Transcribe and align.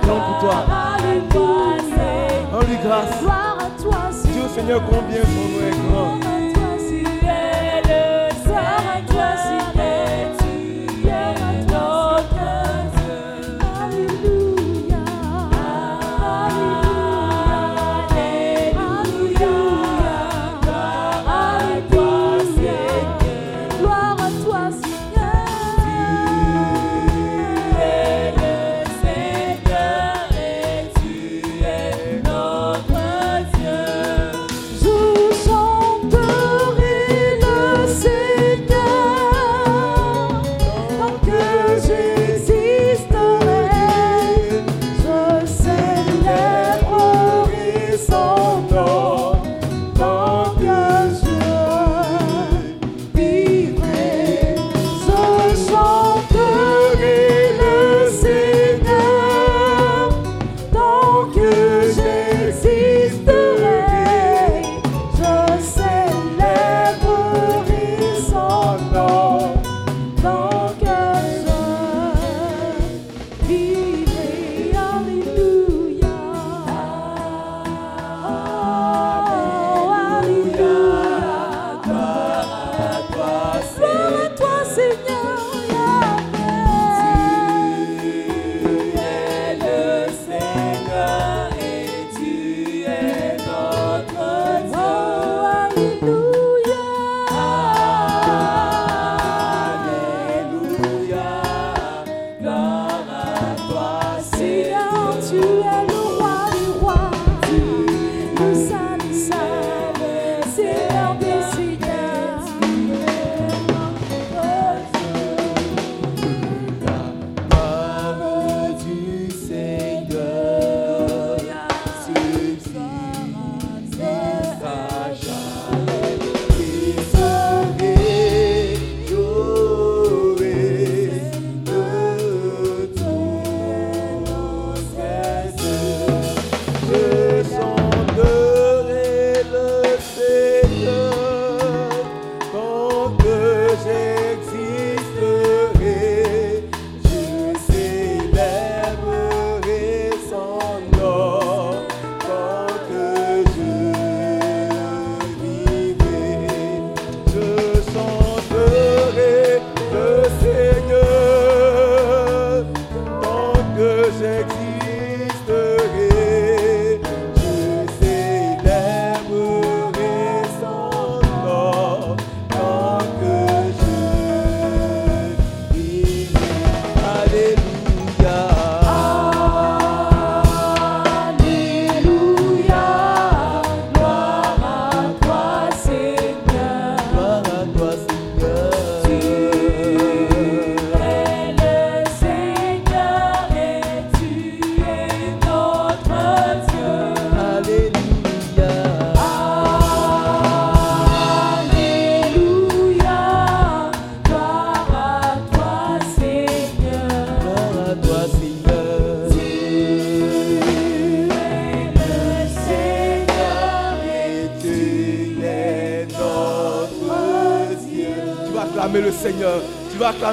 grand 0.00 0.20
pour 0.20 0.38
toi. 0.40 0.64
Rends-lui 2.52 2.76
grâce. 2.84 3.22
Dieu 4.24 4.42
Seigneur, 4.54 4.82
combien 4.84 5.20
ton 5.20 5.28
nom 5.28 5.60
est 5.66 5.76
grand. 5.90 6.21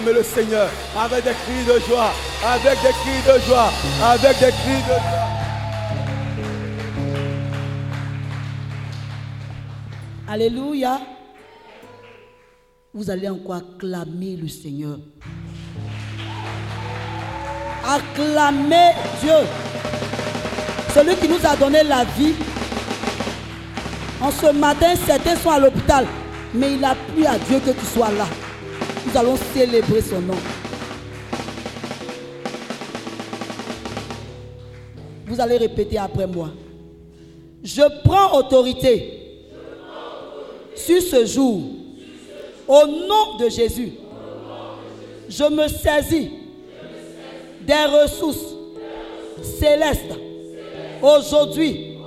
Le 0.06 0.24
Seigneur 0.24 0.70
avec 0.98 1.24
des 1.24 1.32
cris 1.32 1.66
de 1.68 1.80
joie, 1.88 2.12
avec 2.46 2.82
des 2.82 2.90
cris 2.90 3.22
de 3.28 3.40
joie, 3.46 3.72
avec 4.04 4.40
des 4.40 4.52
cris 4.52 4.82
de 4.88 4.94
joie. 4.94 5.30
Alléluia. 10.28 11.02
Vous 12.94 13.10
allez 13.10 13.30
encore 13.30 13.56
acclamer 13.56 14.38
le 14.38 14.48
Seigneur. 14.48 14.98
Acclamer 17.86 18.92
Dieu. 19.22 19.32
Celui 20.94 21.16
qui 21.16 21.28
nous 21.28 21.46
a 21.46 21.56
donné 21.56 21.84
la 21.84 22.04
vie. 22.04 22.36
En 24.22 24.32
ce 24.32 24.52
matin, 24.52 24.94
certains 25.06 25.36
sont 25.36 25.52
à 25.52 25.60
l'hôpital. 25.60 26.06
Mais 26.54 26.74
il 26.74 26.84
a 26.84 26.96
plu 26.96 27.26
à 27.26 27.38
Dieu 27.38 27.60
que 27.60 27.72
tu 27.72 27.86
sois 27.86 28.12
là. 28.12 28.26
Nous 29.12 29.18
allons 29.18 29.38
célébrer 29.56 30.02
son 30.02 30.22
nom. 30.22 30.36
Vous 35.26 35.42
allez 35.42 35.58
répéter 35.58 35.98
après 35.98 36.28
moi. 36.28 36.50
Je 37.64 37.82
prends 38.04 38.38
autorité 38.38 39.20
sur 40.76 41.02
ce 41.02 41.26
jour. 41.26 41.62
Au 42.68 42.86
nom 42.86 43.38
de 43.40 43.50
Jésus, 43.50 43.94
je 45.28 45.44
me 45.46 45.68
saisis 45.68 46.30
des 47.62 47.86
ressources 48.04 48.54
célestes. 49.42 50.20
Aujourd'hui, 51.02 51.98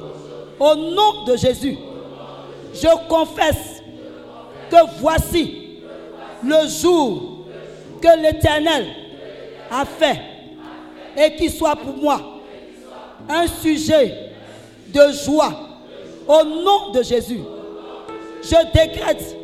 au 0.61 0.75
nom 0.77 1.25
de 1.27 1.37
Jésus, 1.37 1.77
je 2.75 3.09
confesse 3.09 3.83
que 4.71 4.77
voici 5.01 5.62
le 6.45 6.69
jour 6.69 7.47
que 8.01 8.21
l'Éternel 8.21 8.87
a 9.71 9.85
fait 9.85 10.21
et 11.17 11.35
qui 11.37 11.49
soit 11.51 11.77
pour 11.77 11.97
moi 11.97 12.21
un 13.29 13.47
sujet 13.47 14.31
de 14.89 15.01
joie 15.25 15.53
au 16.27 16.45
nom 16.45 16.91
de 16.93 17.03
Jésus. 17.03 17.41
Je 18.43 18.57
décrète 18.73 19.37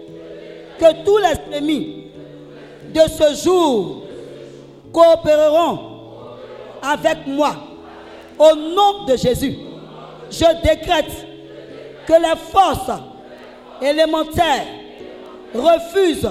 que 0.79 1.05
tous 1.05 1.19
les 1.19 1.57
ennemis 1.57 2.05
de 2.93 3.01
ce 3.01 3.45
jour 3.45 4.03
coopéreront 4.93 5.79
avec 6.83 7.27
moi 7.27 7.55
au 8.39 8.55
nom 8.55 9.05
de 9.07 9.17
Jésus. 9.17 9.57
Je 10.31 10.45
décrète 10.63 11.11
que 12.07 12.13
les 12.13 12.37
forces 12.53 12.91
élémentaires 13.83 14.67
refusent 15.55 16.29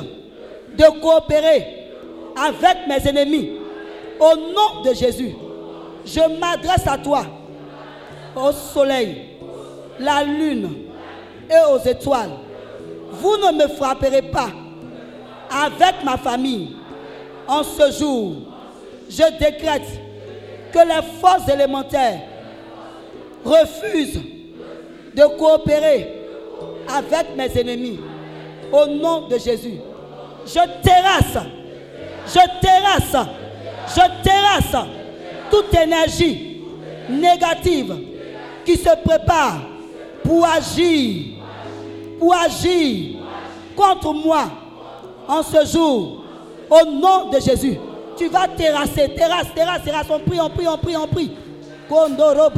de 0.78 1.00
coopérer 1.02 1.92
avec 2.36 2.88
mes 2.88 3.08
ennemis 3.10 3.52
au 4.20 4.36
nom 4.36 4.82
de 4.84 4.94
Jésus. 4.94 5.36
Je 6.06 6.20
m'adresse 6.40 6.88
à 6.88 6.98
toi, 6.98 7.26
au 8.36 8.52
soleil, 8.52 9.18
la 10.00 10.24
lune 10.24 10.70
et 11.50 11.74
aux 11.74 11.80
étoiles. 11.80 12.32
Vous 13.12 13.36
ne 13.38 13.64
me 13.64 13.68
frapperez 13.68 14.22
pas 14.24 14.50
avec 15.50 16.04
ma 16.04 16.18
famille 16.18 16.76
en 17.48 17.64
ce 17.64 17.92
jour. 17.98 18.34
Je 19.10 19.24
décrète 19.40 19.88
que 20.72 20.80
les 20.80 21.02
forces 21.22 21.48
élémentaires 21.50 22.20
refusent 23.46 24.22
de 25.16 25.24
coopérer 25.38 26.14
avec 26.94 27.36
mes 27.36 27.60
ennemis 27.60 28.00
au 28.72 28.86
nom 28.88 29.28
de 29.28 29.38
Jésus. 29.38 29.80
Je 30.48 30.82
terrasse, 30.82 31.46
je 32.26 32.62
terrasse, 32.62 33.28
je 33.90 34.24
terrasse 34.24 34.86
toute 35.52 35.74
énergie 35.76 36.62
négative 37.10 37.96
qui 38.66 38.78
se 38.78 38.90
prépare 39.04 39.60
pour 40.24 40.46
agir, 40.46 41.36
pour 42.18 42.34
agir 42.34 43.18
contre 43.76 44.14
moi 44.14 44.46
en 45.28 45.44
ce 45.44 45.66
jour. 45.66 46.24
Au 46.70 46.86
nom 46.86 47.30
de 47.30 47.40
Jésus, 47.40 47.78
tu 48.18 48.28
vas 48.30 48.48
terrasser, 48.48 49.10
terrasse, 49.16 49.48
terrasse, 49.54 49.84
terrasse. 49.84 50.08
On 50.10 50.20
prie, 50.20 50.40
on 50.40 50.50
prie, 50.50 50.68
on 50.68 50.78
prie, 50.78 50.98
on 50.98 51.08
prie. 51.08 51.32
Kondoro 51.90 52.50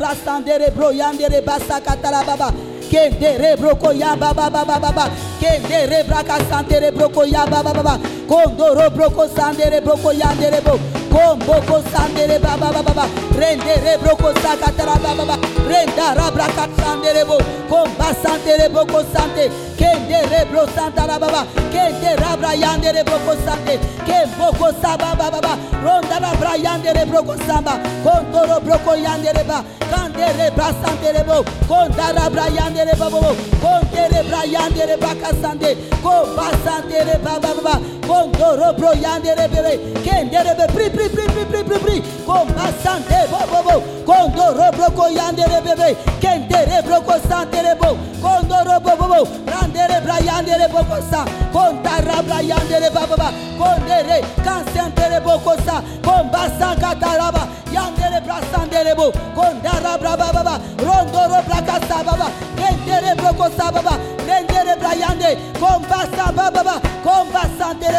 basa 2.89 3.19
katala 3.19 3.19
baba. 3.19 3.19
Kendere 3.19 3.57
broko 3.57 3.91
ya 3.93 4.15
baba 4.15 4.49
baba 4.49 4.79
baba. 4.79 5.09
Kendere 5.39 6.03
braka 6.07 6.39
santere 6.49 6.91
broko 6.91 7.25
ya 7.25 7.45
baba 7.45 7.73
baba. 7.73 7.99
Kondoro 8.27 8.89
broko 8.89 9.27
sandere 9.27 9.81
broko 9.81 10.11
yandere 10.11 10.61
bro. 10.63 10.77
Komboko 11.09 11.81
sandere 11.91 12.39
baba 12.41 12.71
baba 12.71 12.83
baba. 12.83 13.07
Rendere 13.37 13.97
broko 13.99 14.33
sakatala 14.33 15.01
baba 15.01 15.25
baba. 15.25 15.37
Renda 15.67 16.15
rabraka 16.15 16.67
sandere 16.77 17.25
bo. 17.25 17.37
Komba 17.69 18.13
santere 18.23 18.69
broko 18.69 19.03
sante. 19.13 19.49
Kendere 19.77 20.45
bro 20.51 20.65
santala 20.67 21.19
baba. 21.19 21.45
Kende 21.71 22.15
rabra 22.21 22.53
yandere 22.53 23.03
broko 23.03 23.35
sante. 23.45 23.79
Kemboko 24.05 24.73
saba 24.81 25.15
baba 25.15 25.41
baba. 25.41 25.57
Ronda 25.83 26.19
rabra 26.19 26.55
yandere 26.57 27.05
broko 27.05 27.35
samba. 27.45 27.79
Kondoro 28.03 28.59
broko 28.61 28.95
yandere 28.95 29.43
ba. 29.47 29.63
Kandere 29.89 30.51
bra 30.55 30.71
santere 30.81 31.23
bo. 31.25 31.43
Kondara 31.67 32.29
bra 32.29 32.47
yandere 32.47 32.78
baba 32.85 33.19
bo. 33.21 33.35
Kondere 33.61 34.23
bra 34.27 34.43
yandere 34.45 34.97
baka 34.97 35.33
sande. 35.41 35.75
Komba 36.03 36.51
santere 36.63 37.17
baba 37.23 37.53
baba. 37.55 37.98
Kondoro 38.09 38.73
bro 38.73 38.91
yandere 38.93 39.47
bebe. 39.53 40.01
Kendere 40.01 40.55
be 40.57 40.65
pri 40.73 40.89
pri 40.89 41.09
pri 41.09 41.25
pri 41.29 41.45
pri 41.45 41.63
pri 41.63 41.77
pri. 41.77 42.01
Komba 42.25 42.65
sante 42.81 43.27
bo 43.29 43.37
bo 43.51 43.59
bo. 43.61 43.75
Kondoro 44.03 44.71
broko 44.73 45.05
yandere 45.13 45.61
bebe. 45.61 45.95
Kendere 46.19 46.81
broko 46.81 47.13
santere 47.29 47.75
bo. 47.77 47.93
Kondoro 48.19 48.79
bo 48.81 48.95
bo 48.97 49.05
bo. 49.13 49.19
Randere 49.45 50.01
bra 50.01 50.17
yandere 50.25 50.67
boko 50.73 50.97
sa. 51.11 51.23
Kondara 51.53 52.23
bra 52.25 52.41
yandere 52.41 52.89
baba 52.91 53.15
baba. 53.15 53.29
Kondere 53.59 54.25
kansentere 54.43 55.21
boko 55.21 55.53
sa. 55.63 55.83
Komba 56.01 56.49
sankataraba. 56.57 57.45
Yandere 57.71 58.25
bra 58.25 58.41
sandere 58.51 58.95
bo. 58.95 59.11
Kondara 59.37 59.99
bra 60.01 60.17
baba 60.17 60.33
baba. 60.33 60.59
Rondoro 60.81 61.45
bra 61.45 61.61
kasa 61.61 62.03
baba. 62.03 62.31
Kendere 62.57 63.13
broko 63.15 63.53
sa 63.55 63.69
baba. 63.71 63.99
Rendere 64.25 64.73
bra 64.79 64.93
yande. 64.97 65.37
Komba 65.61 66.09
sa 66.15 66.31
baba 66.31 66.63
baba. 66.63 66.81
Komba 67.03 67.43
santere 67.57 67.98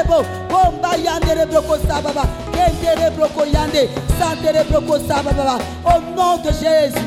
Au 5.85 6.00
nom 6.16 6.37
de 6.38 6.50
Jésus. 6.50 7.07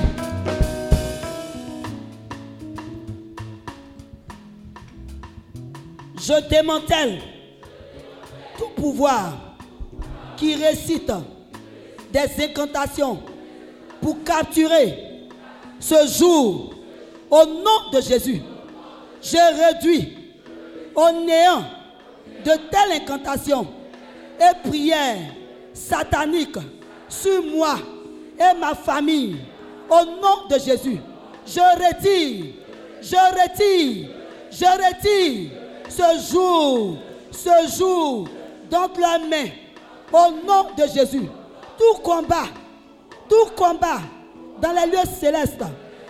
Je 6.18 6.50
démantèle 6.50 7.20
tout 8.58 8.70
pouvoir 8.76 9.34
qui 10.38 10.56
récite 10.56 11.12
des 12.12 12.44
incantations 12.44 13.20
pour 14.02 14.24
capturer 14.24 15.28
ce 15.80 16.08
jour 16.08 16.74
au 17.30 17.46
nom 17.46 17.92
de 17.92 18.02
Jésus. 18.02 18.42
Je 19.22 19.38
réduis 19.66 20.18
au 20.96 21.12
néant 21.26 21.64
de 22.44 22.52
telles 22.70 23.02
incantations 23.02 23.68
et 24.40 24.68
prières 24.70 25.34
sataniques 25.74 26.58
sur 27.08 27.44
moi 27.44 27.76
et 28.38 28.58
ma 28.60 28.74
famille 28.76 29.38
au 29.90 30.06
nom 30.06 30.48
de 30.50 30.56
Jésus. 30.60 31.00
Je 31.46 31.60
retire, 31.60 32.46
je 33.02 33.16
retire, 33.16 34.10
je 34.52 34.66
retire 34.66 35.52
ce 35.90 36.32
jour, 36.34 36.98
ce 37.32 37.78
jour 37.78 38.28
dans 38.70 38.90
la 39.00 39.20
main 39.20 39.50
au 40.12 40.32
nom 40.46 40.68
de 40.78 40.84
Jésus. 40.94 41.28
Tout 41.78 42.02
combat, 42.02 42.46
tout 43.30 43.52
combat 43.56 44.00
dans 44.62 44.72
les 44.72 44.92
lieux 44.92 45.10
célestes 45.20 45.64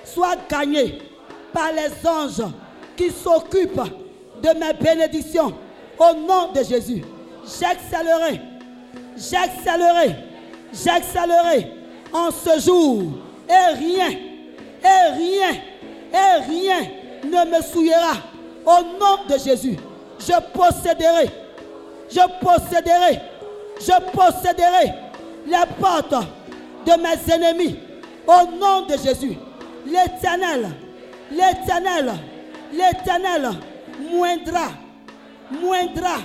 soit 0.04 0.38
gagné 0.50 1.00
par 1.52 1.72
les 1.72 2.08
anges 2.08 2.44
qui 2.96 3.10
s'occupent 3.10 3.82
de 4.42 4.50
mes 4.60 4.74
bénédictions 4.74 5.54
au 6.00 6.14
nom 6.16 6.52
de 6.54 6.64
Jésus. 6.64 7.04
J'excellerai, 7.44 8.42
j'excellerai, 9.18 10.16
j'excellerai 10.74 11.72
en 12.14 12.30
ce 12.32 12.60
jour 12.60 13.04
et 13.50 13.74
rien, 13.76 14.10
et 14.10 15.12
rien, 15.16 15.52
et 16.14 16.42
rien 16.48 16.88
ne 17.26 17.58
me 17.58 17.62
souillera 17.62 18.14
au 18.66 18.84
nom 19.00 19.26
de 19.28 19.38
Jésus. 19.38 19.78
Je 20.20 20.34
posséderai, 20.58 21.30
je 22.10 22.22
posséderai, 22.42 23.20
je 23.80 24.12
posséderai 24.12 24.94
les 25.46 25.66
portes 25.80 26.16
de 26.86 26.92
mes 27.02 27.34
ennemis 27.34 27.78
au 28.28 28.58
nom 28.58 28.86
de 28.86 28.94
Jésus. 29.04 29.38
L'éternel, 29.86 30.70
l'éternel, 31.32 32.14
l'éternel 32.72 33.50
moindra, 34.12 34.70
moindra, 35.62 36.17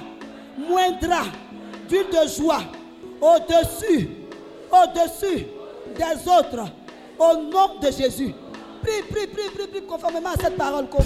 moindra 0.57 1.23
d'huile 1.89 2.07
de 2.11 2.29
joie 2.29 2.63
au-dessus, 3.21 4.09
au-dessus 4.71 5.47
des 5.97 6.29
autres, 6.29 6.67
au 7.19 7.37
nom 7.51 7.81
de 7.81 7.91
Jésus. 7.91 8.35
Prie, 8.83 9.03
prie, 9.11 9.27
prie, 9.27 9.51
prie, 9.55 9.67
prie, 9.67 9.83
conformément 9.83 10.31
à 10.31 10.43
cette 10.43 10.57
parole. 10.57 10.87
Broko 10.87 11.03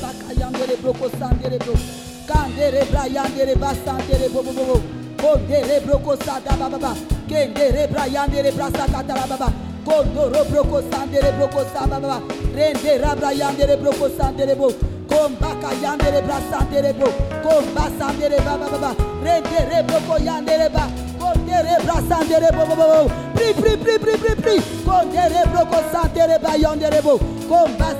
sa 15.12 15.28
ba 15.28 15.48
ba 15.48 15.58
ba. 15.58 15.62
Rende 15.62 15.72
rabra 15.72 15.78
yandere 15.82 16.22
broko 16.22 16.22
sandere 16.22 16.22
bo. 16.22 16.22
Kombaka 16.22 16.22
yandere 16.22 16.22
bra 16.22 16.38
sandere 16.50 16.92
bo. 16.92 17.08
Komba 17.42 17.90
sandere 17.98 18.38
ba 18.44 18.56
ba 18.56 18.68
ba 18.68 18.78
ba. 18.78 18.94
Rende 19.22 19.82
broko 19.86 20.16
yandere 20.18 20.68
ba. 20.72 20.88
Kondere 21.18 21.76
bra 21.84 22.02
sandere 22.08 22.50
bo 22.52 22.66
bo 22.66 22.74
bo 22.74 22.86
bo. 22.86 23.10
Prie, 23.34 23.54
prie, 23.54 23.76
prie, 23.76 23.98
prie, 23.98 24.16
prie, 24.16 24.36
prie. 24.36 24.62
Kondere 24.84 25.42
broko 25.52 25.82
sandere 25.92 26.38
ba 26.38 26.56
yandere 26.56 27.02
bo. 27.02 27.18
Komba 27.48 27.94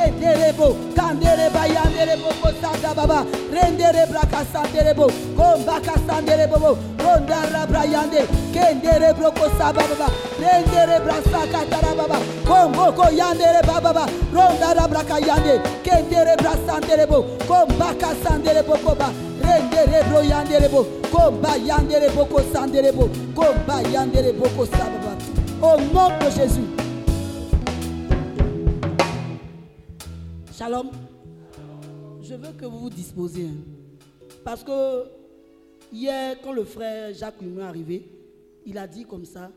sandere. 0.00 0.20
Kendere 0.20 0.52
bo. 0.56 0.76
Kandere 0.94 1.50
ba 1.52 1.66
yandere 1.66 2.16
bo 2.16 2.30
ko 2.40 2.50
sanda 2.60 2.94
baba. 2.94 3.24
Rendere 3.52 4.06
bra 4.10 4.20
kasandere 4.20 4.94
bo. 4.94 5.06
Komba 5.36 5.80
kasandere 5.80 6.46
bo 6.48 6.58
bo. 6.58 6.78
Kondara 6.98 7.66
bra 7.66 7.84
yande. 7.84 8.26
Kendere 8.52 9.14
broko 9.14 9.48
sa 9.58 9.72
ba 9.72 9.82
baba. 9.82 10.08
Rendere 10.38 11.00
bra 11.04 11.20
sakatara 11.22 11.94
baba. 11.96 12.18
Kombo 12.44 12.92
ko 12.94 13.10
yandere 13.10 13.62
ba 13.66 13.80
baba. 13.80 14.06
Rondara 14.32 14.88
bra 14.88 15.02
kayande. 15.02 15.60
Kendere 15.82 16.36
bra 16.36 16.54
sandere 16.66 17.06
bo. 17.06 17.22
Komba 17.46 17.94
kasandere 17.94 18.62
bo 18.66 18.76
ko 18.76 18.94
ba. 18.94 19.12
Rendere 19.42 20.04
bro 20.08 20.20
yandere 20.22 20.68
bo. 20.68 20.84
Komba 21.10 21.56
yandere 21.56 22.10
bo 22.14 22.24
ko 22.24 22.40
sandere 22.52 22.92
bo. 22.92 23.08
Komba 23.34 23.82
yandere 23.92 24.32
bo 24.32 24.48
ko 24.56 24.64
sa 24.66 24.84
baba. 24.84 25.16
Au 25.62 25.76
nom 25.92 26.08
de 26.18 26.30
Jésus. 26.30 26.89
Shalom. 30.60 30.90
Je 32.20 32.34
veux 32.34 32.52
que 32.52 32.66
vous 32.66 32.80
vous 32.80 32.90
disposiez. 32.90 33.46
hein. 33.46 33.64
Parce 34.44 34.62
que 34.62 35.04
hier, 35.90 36.36
quand 36.42 36.52
le 36.52 36.64
frère 36.64 37.14
Jacques 37.14 37.40
Lumon 37.40 37.62
est 37.62 37.64
arrivé, 37.64 38.06
il 38.66 38.76
a 38.76 38.86
dit 38.86 39.06
comme 39.06 39.24
ça 39.24 39.50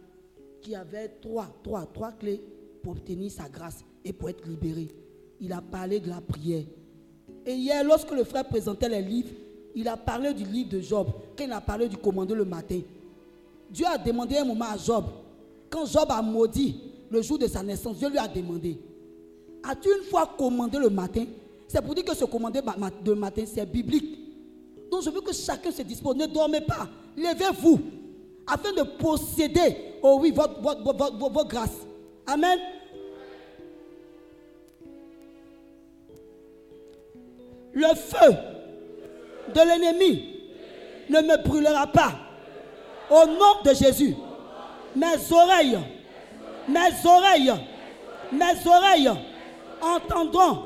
qu'il 0.62 0.72
y 0.72 0.76
avait 0.78 1.10
trois, 1.22 1.48
trois, 1.62 1.86
trois 1.94 2.14
clés 2.14 2.42
pour 2.82 2.94
obtenir 2.94 3.30
sa 3.30 3.50
grâce 3.50 3.84
et 4.06 4.14
pour 4.14 4.30
être 4.30 4.48
libéré. 4.48 4.88
Il 5.42 5.52
a 5.52 5.60
parlé 5.60 6.00
de 6.00 6.08
la 6.08 6.22
prière. 6.22 6.64
Et 7.46 7.54
hier, 7.54 7.84
lorsque 7.84 8.12
le 8.12 8.24
frère 8.24 8.48
présentait 8.48 8.88
les 8.88 9.02
livres, 9.02 9.32
il 9.76 9.90
a 9.90 9.98
parlé 9.98 10.34
du 10.34 10.46
livre 10.46 10.70
de 10.70 10.80
Job, 10.80 11.08
quand 11.38 11.44
il 11.44 11.52
a 11.52 11.60
parlé 11.60 11.90
du 11.90 11.98
commandeur 11.98 12.38
le 12.38 12.46
matin. 12.46 12.80
Dieu 13.70 13.86
a 13.88 13.98
demandé 13.98 14.38
un 14.38 14.46
moment 14.46 14.72
à 14.72 14.78
Job. 14.78 15.04
Quand 15.70 15.86
Job 15.86 16.06
a 16.08 16.22
maudit 16.22 16.80
le 17.10 17.22
jour 17.22 17.38
de 17.38 17.48
sa 17.48 17.62
naissance, 17.62 17.98
Dieu 17.98 18.08
lui 18.10 18.20
a 18.20 18.28
demandé 18.30 18.80
As-tu 19.64 19.90
une 19.90 20.04
fois 20.04 20.30
commandé 20.38 20.78
le 20.78 20.90
matin? 20.90 21.26
C'est 21.68 21.82
pour 21.82 21.96
dire 21.96 22.04
que 22.06 22.16
ce 22.16 22.26
ma- 22.78 22.90
de 23.04 23.14
matin, 23.14 23.44
c'est 23.46 23.66
biblique. 23.66 24.20
Donc 24.92 25.04
je 25.04 25.10
veux 25.10 25.22
que 25.22 25.34
chacun 25.34 25.72
se 25.72 25.82
dispose. 25.82 26.16
Ne 26.16 26.28
dormez 26.28 26.62
pas. 26.62 26.88
Levez-vous 27.18 27.80
afin 28.46 28.74
de 28.74 28.84
posséder, 28.84 29.78
oh 30.02 30.18
oui, 30.22 30.32
votre, 30.32 30.62
votre, 30.62 30.84
votre. 31.30 31.70
Amen. 32.28 32.60
Le 37.74 37.88
feu 37.96 38.36
de 39.54 39.60
l'ennemi 39.60 40.30
ne 41.10 41.22
me 41.22 41.44
brûlera 41.44 41.88
pas. 41.88 42.14
Au 43.10 43.26
nom 43.26 43.62
de 43.66 43.74
Jésus, 43.74 44.16
mes 44.96 45.32
oreilles, 45.32 45.80
mes 46.70 47.10
oreilles, 47.10 47.54
mes 48.32 48.68
oreilles 48.70 49.12
entendront 49.84 50.64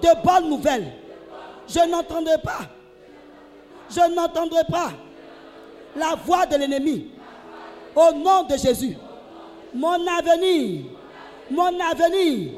de 0.00 0.08
bonnes 0.24 0.48
nouvelles. 0.48 0.92
Je 1.68 1.80
n'entendrai 1.88 2.38
pas, 2.38 2.60
je 3.88 4.14
n'entendrai 4.14 4.64
pas 4.70 4.90
la 5.96 6.14
voix 6.14 6.46
de 6.46 6.56
l'ennemi. 6.56 7.08
Au 7.94 8.12
nom 8.12 8.42
de 8.44 8.56
Jésus, 8.56 8.96
mon 9.74 10.06
avenir, 10.06 10.84
mon 11.50 11.78
avenir 11.80 12.52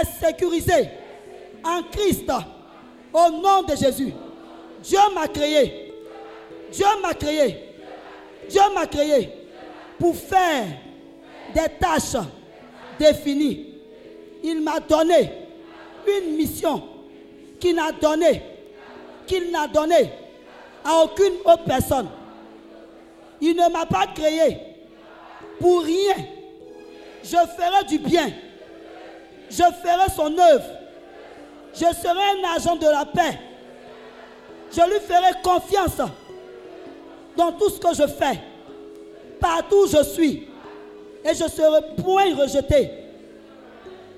est 0.00 0.24
sécurisé 0.24 0.88
en 1.64 1.82
Christ. 1.90 2.30
Au 3.12 3.30
nom 3.30 3.62
de 3.62 3.76
Jésus, 3.76 4.12
Dieu 4.82 4.98
m'a 5.14 5.28
créé. 5.28 5.92
Dieu 6.72 6.86
m'a 7.02 7.14
créé. 7.14 7.74
Dieu 8.48 8.60
m'a 8.74 8.86
créé 8.86 9.30
pour 9.98 10.14
faire 10.14 10.66
des 11.54 11.68
tâches 11.80 12.22
définies. 12.98 13.75
Il 14.42 14.60
m'a 14.62 14.80
donné 14.80 15.32
une 16.06 16.36
mission 16.36 16.82
qu'il 17.58 17.74
n'a 17.76 17.92
donné, 17.92 18.42
qu'il 19.26 19.50
n'a 19.50 19.66
donné 19.66 20.10
à 20.84 21.02
aucune 21.02 21.34
autre 21.44 21.64
personne. 21.64 22.08
Il 23.40 23.56
ne 23.56 23.70
m'a 23.70 23.86
pas 23.86 24.06
créé 24.14 24.58
pour 25.60 25.82
rien. 25.82 26.14
Je 27.22 27.36
ferai 27.36 27.84
du 27.88 27.98
bien. 27.98 28.30
Je 29.50 29.56
ferai 29.56 30.10
son 30.14 30.36
œuvre. 30.38 30.64
Je 31.74 31.80
serai 31.80 32.40
un 32.40 32.56
agent 32.56 32.76
de 32.76 32.86
la 32.86 33.04
paix. 33.04 33.38
Je 34.72 34.80
lui 34.82 35.00
ferai 35.00 35.32
confiance 35.42 35.98
dans 37.36 37.52
tout 37.52 37.68
ce 37.70 37.78
que 37.78 37.94
je 37.94 38.06
fais. 38.06 38.40
Partout 39.40 39.84
où 39.84 39.86
je 39.86 40.02
suis. 40.04 40.48
Et 41.24 41.34
je 41.34 41.48
serai 41.48 41.80
point 42.02 42.34
rejeté, 42.34 42.90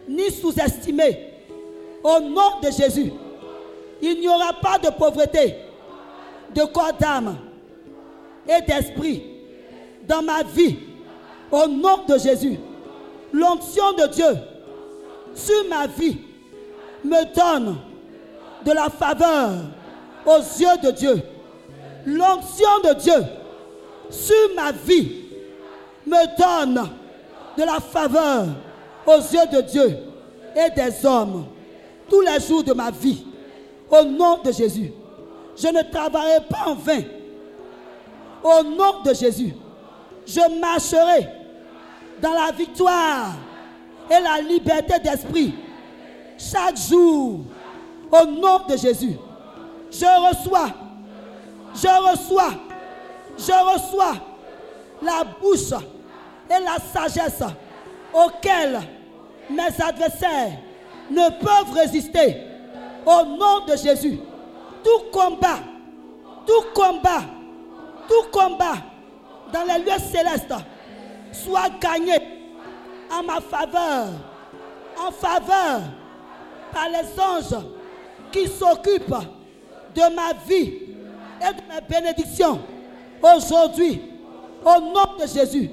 ni 0.08 0.30
sous-estimé. 0.30 1.34
Au 2.02 2.20
nom 2.20 2.60
de 2.62 2.70
Jésus, 2.70 3.12
il 4.00 4.20
n'y 4.20 4.28
aura 4.28 4.52
pas 4.54 4.78
de 4.78 4.90
pauvreté, 4.90 5.56
de 6.54 6.62
corps 6.64 6.92
d'âme 6.98 7.36
et 8.48 8.62
d'esprit 8.62 9.22
dans 10.06 10.22
ma 10.22 10.42
vie. 10.42 10.78
Au 11.50 11.66
nom 11.66 12.04
de 12.06 12.18
Jésus, 12.18 12.58
l'onction 13.32 13.92
de 13.92 14.06
Dieu 14.08 14.36
sur 15.34 15.68
ma 15.68 15.86
vie 15.86 16.18
me 17.04 17.24
donne 17.34 17.76
de 18.64 18.72
la 18.72 18.88
faveur 18.88 19.50
aux 20.26 20.38
yeux 20.38 20.76
de 20.82 20.90
Dieu. 20.90 21.22
L'onction 22.06 22.80
de 22.84 22.94
Dieu 22.94 23.24
sur 24.10 24.54
ma 24.54 24.72
vie 24.72 25.24
me 26.06 26.36
donne 26.38 26.88
de 27.56 27.62
la 27.64 27.80
faveur 27.80 28.46
aux 29.08 29.20
yeux 29.20 29.46
de 29.50 29.60
Dieu 29.62 29.98
et 30.54 30.70
des 30.70 31.06
hommes 31.06 31.46
tous 32.08 32.20
les 32.20 32.40
jours 32.40 32.62
de 32.62 32.72
ma 32.72 32.90
vie. 32.90 33.24
Au 33.90 34.04
nom 34.04 34.38
de 34.42 34.52
Jésus, 34.52 34.92
je 35.56 35.68
ne 35.68 35.82
travaillerai 35.90 36.40
pas 36.48 36.70
en 36.70 36.74
vain. 36.74 37.02
Au 38.42 38.62
nom 38.62 39.02
de 39.04 39.14
Jésus, 39.14 39.54
je 40.26 40.60
marcherai 40.60 41.26
dans 42.20 42.32
la 42.32 42.52
victoire 42.52 43.34
et 44.10 44.20
la 44.20 44.40
liberté 44.42 44.98
d'esprit 44.98 45.54
chaque 46.36 46.76
jour. 46.76 47.40
Au 48.10 48.26
nom 48.26 48.60
de 48.68 48.76
Jésus, 48.76 49.16
je 49.90 50.28
reçois, 50.28 50.70
je 51.74 52.10
reçois, 52.10 52.50
je 53.38 53.74
reçois 53.74 54.14
la 55.02 55.24
bouche 55.40 55.72
et 56.50 56.62
la 56.62 56.78
sagesse 56.92 57.42
auxquelles 58.12 58.80
mes 59.50 59.82
adversaires 59.82 60.52
ne 61.10 61.28
peuvent 61.40 61.72
résister. 61.74 62.36
Au 63.06 63.24
nom 63.24 63.64
de 63.66 63.76
Jésus, 63.76 64.18
tout 64.84 65.10
combat, 65.10 65.58
tout 66.46 66.64
combat, 66.74 67.22
tout 68.08 68.28
combat 68.30 68.74
dans 69.52 69.62
les 69.64 69.78
lieux 69.84 69.98
célestes 69.98 70.54
soit 71.32 71.70
gagné 71.80 72.14
en 73.10 73.22
ma 73.22 73.40
faveur, 73.40 74.08
en 74.98 75.10
faveur 75.10 75.80
par 76.72 76.88
les 76.88 77.20
anges 77.20 77.62
qui 78.30 78.46
s'occupent 78.46 79.14
de 79.94 80.14
ma 80.14 80.32
vie 80.46 80.74
et 81.40 81.54
de 81.54 81.62
mes 81.72 81.80
bénédictions 81.88 82.60
aujourd'hui. 83.22 84.02
Au 84.64 84.80
nom 84.80 85.16
de 85.18 85.26
Jésus, 85.26 85.70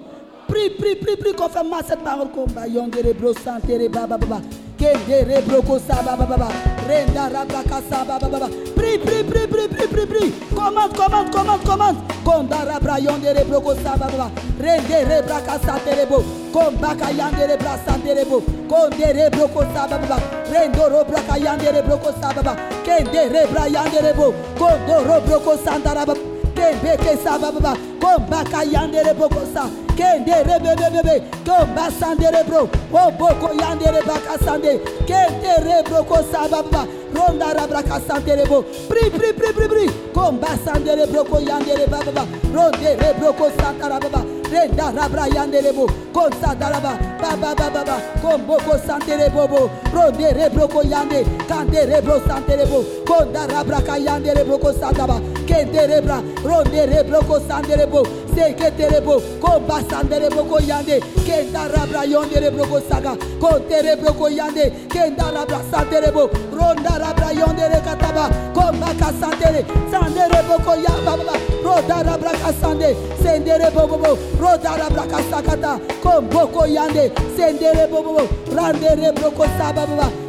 prie, 0.47 0.69
prie, 0.69 0.95
prie, 0.95 1.15
prie 1.15 1.33
conformément 1.33 1.77
à 1.77 1.83
cette 1.83 2.03
parole. 2.03 2.29
Komba 2.29 2.67
yondere 2.67 3.13
bro 3.13 3.33
santere 3.33 3.89
baba 3.89 4.17
baba. 4.17 4.41
Kendere 4.77 5.41
broko 5.41 5.79
saba 5.79 6.15
baba 6.15 6.25
baba. 6.25 6.47
Renda 6.87 7.29
rabaka 7.29 7.81
saba 7.89 8.19
baba 8.19 8.27
baba. 8.27 8.49
Prie, 8.75 8.97
prie, 8.99 9.23
prie, 9.23 9.47
prie, 9.47 9.67
prie, 9.67 9.87
prie, 9.87 10.05
prie. 10.05 10.33
Commande, 10.53 10.95
commande, 10.95 11.31
commande, 11.31 11.63
commande. 11.65 11.99
Konda 12.23 12.65
rabra 12.65 12.99
yondere 12.99 13.43
broko 13.45 13.75
saba 13.75 14.07
baba. 14.07 14.31
Rendere 14.59 15.21
braka 15.25 15.59
santere 15.59 16.05
bo. 16.07 16.23
Kombaka 16.51 17.11
yandere 17.11 17.57
bra 17.57 17.77
santere 17.85 18.25
bo. 18.25 18.41
Kondere 18.67 19.29
broko 19.31 19.61
saba 19.73 19.97
baba. 19.97 20.17
Rendoro 20.51 21.05
braka 21.05 21.37
yandere 21.37 21.81
broko 21.83 22.11
saba 22.21 22.41
baba. 22.41 22.55
Kendere 22.83 23.47
bra 23.51 23.67
yandere 23.67 24.13
bo. 24.15 24.33
Kondoro 24.57 25.21
broko 25.25 25.57
sandara 25.57 26.05
baba. 26.05 26.35
kembe 26.55 26.97
kesa 26.97 27.37
baba 27.39 27.75
komba 27.99 28.43
kayandere 28.43 29.13
bokosa 29.13 29.63
kendere 29.63 29.84
bebebebe 29.95 31.23
komba 31.45 31.89
sandere 31.99 32.43
bro 32.47 32.69
oboko 32.91 33.53
yandere 33.53 34.01
bakasande 34.05 34.79
kendere 35.07 35.83
brokosa 35.83 36.47
baba 36.49 36.85
ronda 37.13 37.53
rabraka 37.53 37.99
sandere 38.07 38.45
bo 38.45 38.61
pri 38.89 39.09
pri 39.09 39.33
pri 39.33 39.53
pri 39.53 39.67
pri. 39.67 39.89
Komba 40.13 40.47
sandere 40.65 41.05
broko 41.07 41.39
yandere 41.39 41.87
baba 41.87 42.25
ronde 42.53 43.13
broko 43.19 43.49
santara 43.57 43.99
baba 43.99 44.23
renda 44.51 44.91
rabra 44.91 45.27
yandere 45.27 45.71
bo 45.73 45.87
konsa 46.13 46.55
daraba 46.55 46.97
baba 47.21 47.55
baba 47.55 47.69
baba 47.69 47.97
komboko 48.21 48.77
santere 48.85 49.29
bobo 49.29 49.69
ronde 49.93 50.33
rebroko 50.33 50.81
yande. 50.83 51.23
Kande 51.47 51.85
rebro 51.85 52.19
santere 52.27 52.65
bo 52.65 52.83
konda 53.05 53.47
rabra 53.47 53.79
kayandere 53.81 54.43
broko 54.43 54.73
sandaba 54.73 55.19
kende 55.47 55.87
rebra. 55.87 56.21
Ronde 56.43 56.85
rebroko 56.85 57.39
sandere 57.47 57.87
bo 58.35 58.41
sekete 58.41 58.89
rebo 58.89 59.21
komba 59.39 59.81
sandere 59.89 60.29
broko 60.29 60.59
yande 60.59 60.99
kenda 61.25 61.67
rabra 61.67 62.03
yondere 62.05 62.51
broko 62.51 62.79
saga 62.89 63.15
konte 63.39 63.81
rebroko 63.81 64.29
yande 64.29 64.71
kenda 64.89 65.31
rabra 65.31 65.61
santere 65.71 66.11
bo 66.11 66.27
ronda 66.51 66.99
rabra 66.99 67.31
yondere 67.31 67.81
kataba 67.81 68.29
komba 68.53 68.93
kasantere 68.99 69.65
sandere 69.91 70.43
broko 70.47 70.75
yamba 70.75 71.17
baba 71.17 71.39
roda 71.63 72.03
rabra 72.03 72.31
kasande 72.31 72.95
sendere 73.21 73.71
bobo 73.71 74.17
roda 74.39 74.77
rabra 74.77 75.05
kasakata 75.07 75.79
komboko 76.03 76.65
yande 76.67 77.11
sendere 77.37 77.87
bobo 77.89 78.27
randere 78.55 79.11
broko 79.13 79.45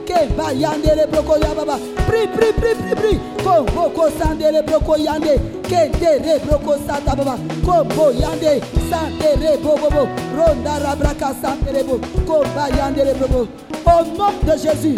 baba 0.06 0.26
kemba 0.26 0.52
yandere 0.52 1.06
broko 1.10 1.36
yababa 1.38 1.78
pri 2.06 2.26
pri 2.28 2.52
pri 2.52 2.74
pri 2.74 2.94
pri. 2.94 3.20
Komboko 3.42 4.10
sandere 4.18 4.62
broko 4.62 4.96
yande. 4.96 5.38
Kentere 5.62 6.38
broko 6.44 6.78
sata 6.86 7.16
baba. 7.16 7.36
Kombo 7.64 8.12
yande 8.12 8.60
sandere 8.90 9.56
bobo 9.62 10.08
ronda 10.34 10.78
rabra 10.78 11.14
kasandere 11.14 11.84
bo. 11.84 11.98
Komba 12.26 12.68
yandere 12.70 13.14
bobo 13.14 13.48
au 13.86 14.04
nom 14.16 14.32
de 14.42 14.56
Jésus 14.58 14.96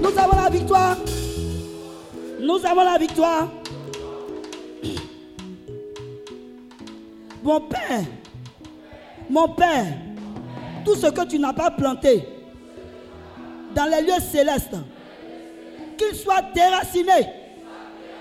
nous 0.00 0.18
avons 0.18 0.36
la 0.36 0.50
victoire. 0.50 0.96
Nous 2.40 2.66
avons 2.66 2.84
la 2.84 2.98
victoire. 2.98 3.48
Mon 7.42 7.60
père 7.60 8.04
mon 9.30 9.48
père 9.48 9.86
tout 10.84 10.94
ce 10.94 11.06
que 11.06 11.24
tu 11.26 11.38
n'as 11.38 11.52
pas 11.52 11.70
planté 11.70 12.31
dans 13.74 13.84
les 13.84 14.02
lieux 14.02 14.20
célestes, 14.20 14.76
qu'il 15.96 16.14
soit 16.16 16.42
déraciné. 16.54 17.28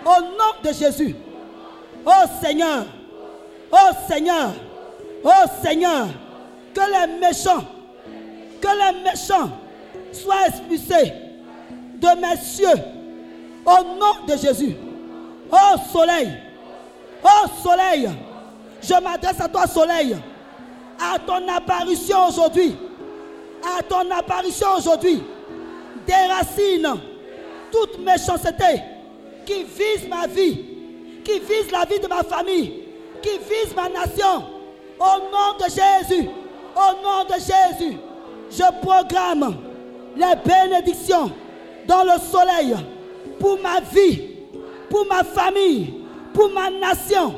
Au 0.05 0.21
nom 0.21 0.61
de 0.63 0.73
Jésus. 0.73 1.15
Oh 2.05 2.23
Seigneur, 2.41 2.85
oh 3.71 3.77
Seigneur, 4.09 4.53
oh 5.23 5.29
Seigneur, 5.63 6.07
que 6.73 6.81
les 6.81 7.19
méchants, 7.19 7.63
que 8.59 8.67
les 8.67 9.03
méchants 9.03 9.49
soient 10.11 10.47
expulsés 10.47 11.13
de 11.95 12.19
mes 12.19 12.37
cieux. 12.37 12.67
Au 13.63 13.83
nom 13.83 14.25
de 14.27 14.35
Jésus. 14.35 14.75
Oh 15.51 15.77
soleil, 15.93 16.31
oh 17.23 17.47
soleil, 17.63 18.09
je 18.81 18.93
m'adresse 19.03 19.39
à 19.39 19.47
toi 19.47 19.67
soleil. 19.67 20.17
À 20.99 21.19
ton 21.19 21.47
apparition 21.47 22.27
aujourd'hui, 22.27 22.75
à 23.77 23.83
ton 23.83 24.09
apparition 24.11 24.67
aujourd'hui, 24.77 25.21
déracine 26.11 26.99
toute 27.71 27.99
méchanceté 27.99 28.81
qui 29.45 29.63
vise 29.63 30.07
ma 30.09 30.27
vie, 30.27 30.65
qui 31.23 31.39
vise 31.39 31.71
la 31.71 31.85
vie 31.85 31.99
de 31.99 32.07
ma 32.07 32.23
famille, 32.23 32.83
qui 33.21 33.37
vise 33.37 33.73
ma 33.75 33.87
nation. 33.87 34.43
Au 34.99 35.19
nom 35.31 35.57
de 35.57 35.63
Jésus, 35.63 36.29
au 36.75 37.03
nom 37.03 37.23
de 37.27 37.33
Jésus, 37.33 37.97
je 38.51 38.85
programme 38.85 39.55
les 40.15 40.33
bénédictions 40.45 41.31
dans 41.87 42.03
le 42.03 42.19
soleil 42.31 42.75
pour 43.39 43.59
ma 43.61 43.79
vie, 43.79 44.21
pour 44.89 45.05
ma 45.07 45.23
famille, 45.23 45.93
pour 46.33 46.49
ma 46.51 46.69
nation. 46.69 47.33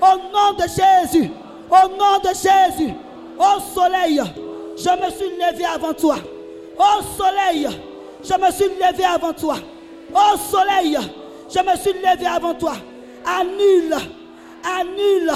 Au 0.00 0.16
nom 0.16 0.56
de 0.58 0.62
Jésus, 0.62 1.30
au 1.70 1.88
nom 1.88 2.18
de 2.22 2.28
Jésus, 2.28 2.92
au 3.38 3.60
soleil, 3.74 4.20
je 4.76 4.90
me 4.90 5.10
suis 5.10 5.30
levé 5.36 5.64
avant 5.64 5.92
toi. 5.92 6.16
Au 6.76 7.02
soleil, 7.16 7.68
je 8.24 8.34
me 8.34 8.50
suis 8.50 8.64
levé 8.64 9.04
avant 9.04 9.32
toi. 9.32 9.56
Au 10.12 10.36
soleil, 10.38 10.98
je 11.54 11.58
me 11.60 11.76
suis 11.76 11.92
levé 11.92 12.26
avant 12.26 12.54
toi. 12.54 12.74
Annule, 13.24 13.94
annule, 14.64 15.30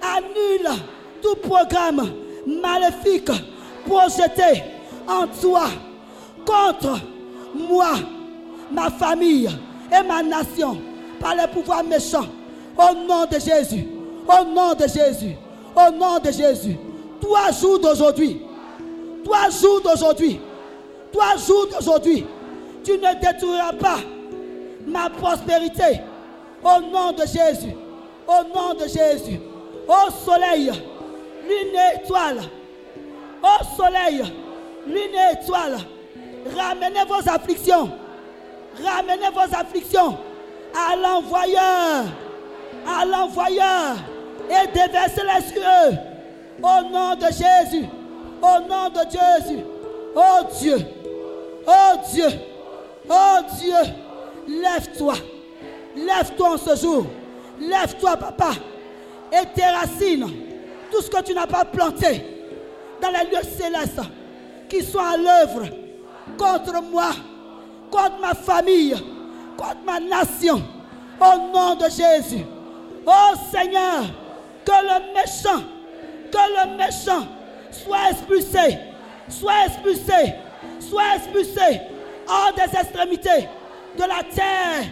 annule 0.00 0.78
tout 1.22 1.36
programme 1.36 2.10
maléfique 2.46 3.30
projeté 3.86 4.62
en 5.06 5.26
toi 5.40 5.64
contre 6.44 6.98
moi, 7.54 7.92
ma 8.70 8.90
famille 8.90 9.48
et 9.90 10.06
ma 10.06 10.22
nation 10.22 10.78
par 11.20 11.34
les 11.34 11.46
pouvoirs 11.46 11.84
méchants. 11.84 12.26
Au 12.76 12.94
nom 12.94 13.26
de 13.26 13.38
Jésus, 13.38 13.86
au 14.26 14.44
nom 14.44 14.74
de 14.74 14.84
Jésus, 14.84 15.36
au 15.76 15.92
nom 15.92 16.18
de 16.18 16.30
Jésus. 16.30 16.76
Toi, 17.20 17.50
jour 17.60 17.78
d'aujourd'hui, 17.78 18.40
toi, 19.24 19.48
jour 19.50 19.80
d'aujourd'hui, 19.82 20.40
toi, 21.12 21.36
jour 21.36 21.68
d'aujourd'hui, 21.68 22.26
tu 22.84 22.92
ne 22.92 23.20
détruiras 23.20 23.72
pas 23.74 23.98
ma 24.86 25.10
prospérité. 25.10 26.00
Au 26.64 26.80
nom 26.80 27.12
de 27.12 27.22
Jésus, 27.22 27.74
au 28.26 28.54
nom 28.54 28.74
de 28.74 28.84
Jésus, 28.84 29.40
au 29.88 30.10
soleil, 30.24 30.66
lune 30.68 31.74
et 31.74 32.04
étoile, 32.04 32.40
au 33.42 33.76
soleil, 33.76 34.22
lune 34.86 34.96
et 34.96 35.42
étoile, 35.42 35.78
ramenez 36.56 37.04
vos 37.08 37.28
afflictions, 37.28 37.90
ramenez 38.84 39.30
vos 39.34 39.56
afflictions 39.56 40.16
à 40.74 40.96
l'envoyeur, 40.96 42.04
à 42.86 43.04
l'envoyeur 43.04 43.96
et 44.48 44.66
déversez-les 44.68 45.52
sur. 45.52 45.98
Au 46.62 46.82
nom 46.92 47.14
de 47.16 47.26
Jésus, 47.26 47.86
au 48.40 48.68
nom 48.68 48.88
de 48.88 49.00
Jésus, 49.10 49.64
oh 50.14 50.44
Dieu, 50.60 50.76
oh 51.66 51.96
Dieu, 52.12 52.28
oh 53.08 53.38
Dieu, 53.58 53.92
lève-toi, 54.48 55.14
lève-toi 55.96 56.54
en 56.54 56.56
ce 56.56 56.76
jour, 56.76 57.06
lève-toi 57.60 58.16
papa, 58.16 58.50
et 59.32 59.46
déracine 59.54 60.26
tout 60.90 61.02
ce 61.02 61.10
que 61.10 61.22
tu 61.22 61.34
n'as 61.34 61.46
pas 61.46 61.64
planté 61.64 62.24
dans 63.00 63.10
les 63.10 63.30
lieux 63.30 63.42
célestes 63.58 64.00
qui 64.68 64.82
sont 64.82 64.98
à 64.98 65.16
l'œuvre 65.16 65.68
contre 66.38 66.82
moi, 66.82 67.10
contre 67.90 68.20
ma 68.20 68.34
famille, 68.34 68.94
contre 69.56 69.78
ma 69.84 70.00
nation, 70.00 70.62
au 71.20 71.52
nom 71.52 71.74
de 71.74 71.84
Jésus. 71.84 72.44
Oh 73.06 73.34
Seigneur, 73.52 74.04
que 74.64 74.72
le 74.72 75.14
méchant, 75.14 75.62
que 76.30 76.38
le 76.38 76.76
méchant 76.76 77.26
soit 77.70 78.10
expulsé, 78.10 78.78
soit 79.28 79.66
expulsé, 79.66 80.34
soit 80.88 81.16
expulsé 81.16 81.80
hors 82.28 82.52
des 82.54 82.78
extrémités 82.78 83.48
de 83.96 84.02
la 84.02 84.22
terre, 84.34 84.84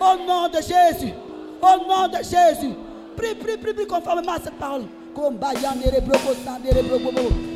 au 0.00 0.26
nom 0.26 0.48
de 0.48 0.56
Jésus, 0.56 1.12
au 1.60 1.88
nom 1.88 2.08
de 2.08 2.18
Jésus. 2.18 2.74
Prie, 3.16 3.34
prie, 3.34 3.56
prie, 3.56 3.74
prie 3.74 3.86
conformément 3.86 4.32
à 4.32 4.40
cette 4.42 4.58
parole. 4.58 4.82
Komba 5.14 5.52
yandere 5.54 6.00
broko 6.00 6.34
sandere. 6.44 6.82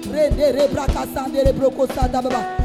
Rendere 0.07 0.69
braka 0.69 1.07
sandere 1.15 1.53
broko 1.53 1.87
sadababa. 1.87 2.62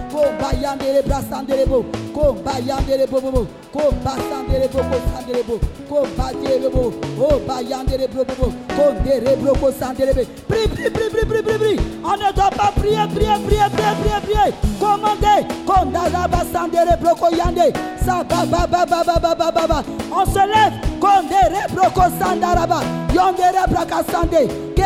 On 12.03 12.13
ne 12.13 12.33
doit 12.33 12.49
pas 12.49 12.71
prier, 12.75 13.07
prier, 13.13 13.37
prier, 13.45 13.69
prier, 13.73 13.95
prier, 14.01 14.21
prier. 14.23 14.53
Commandez. 14.79 15.45
Konda 15.65 16.09
raba 16.13 16.43
sandere 16.51 16.97
broko 17.01 17.29
yande. 17.35 17.73
Sababa 18.03 18.67
ba 18.67 18.85
ba 18.85 19.03
ba 19.03 19.19
ba 19.19 19.35
ba 19.35 19.51
ba 19.51 19.67
ba. 19.67 19.83
On 20.11 20.25
se 20.25 20.39
lève. 20.39 20.73
Kondere 20.99 21.67
broko 21.73 22.01
sandaraba. 22.19 22.81
Yondere 23.13 23.67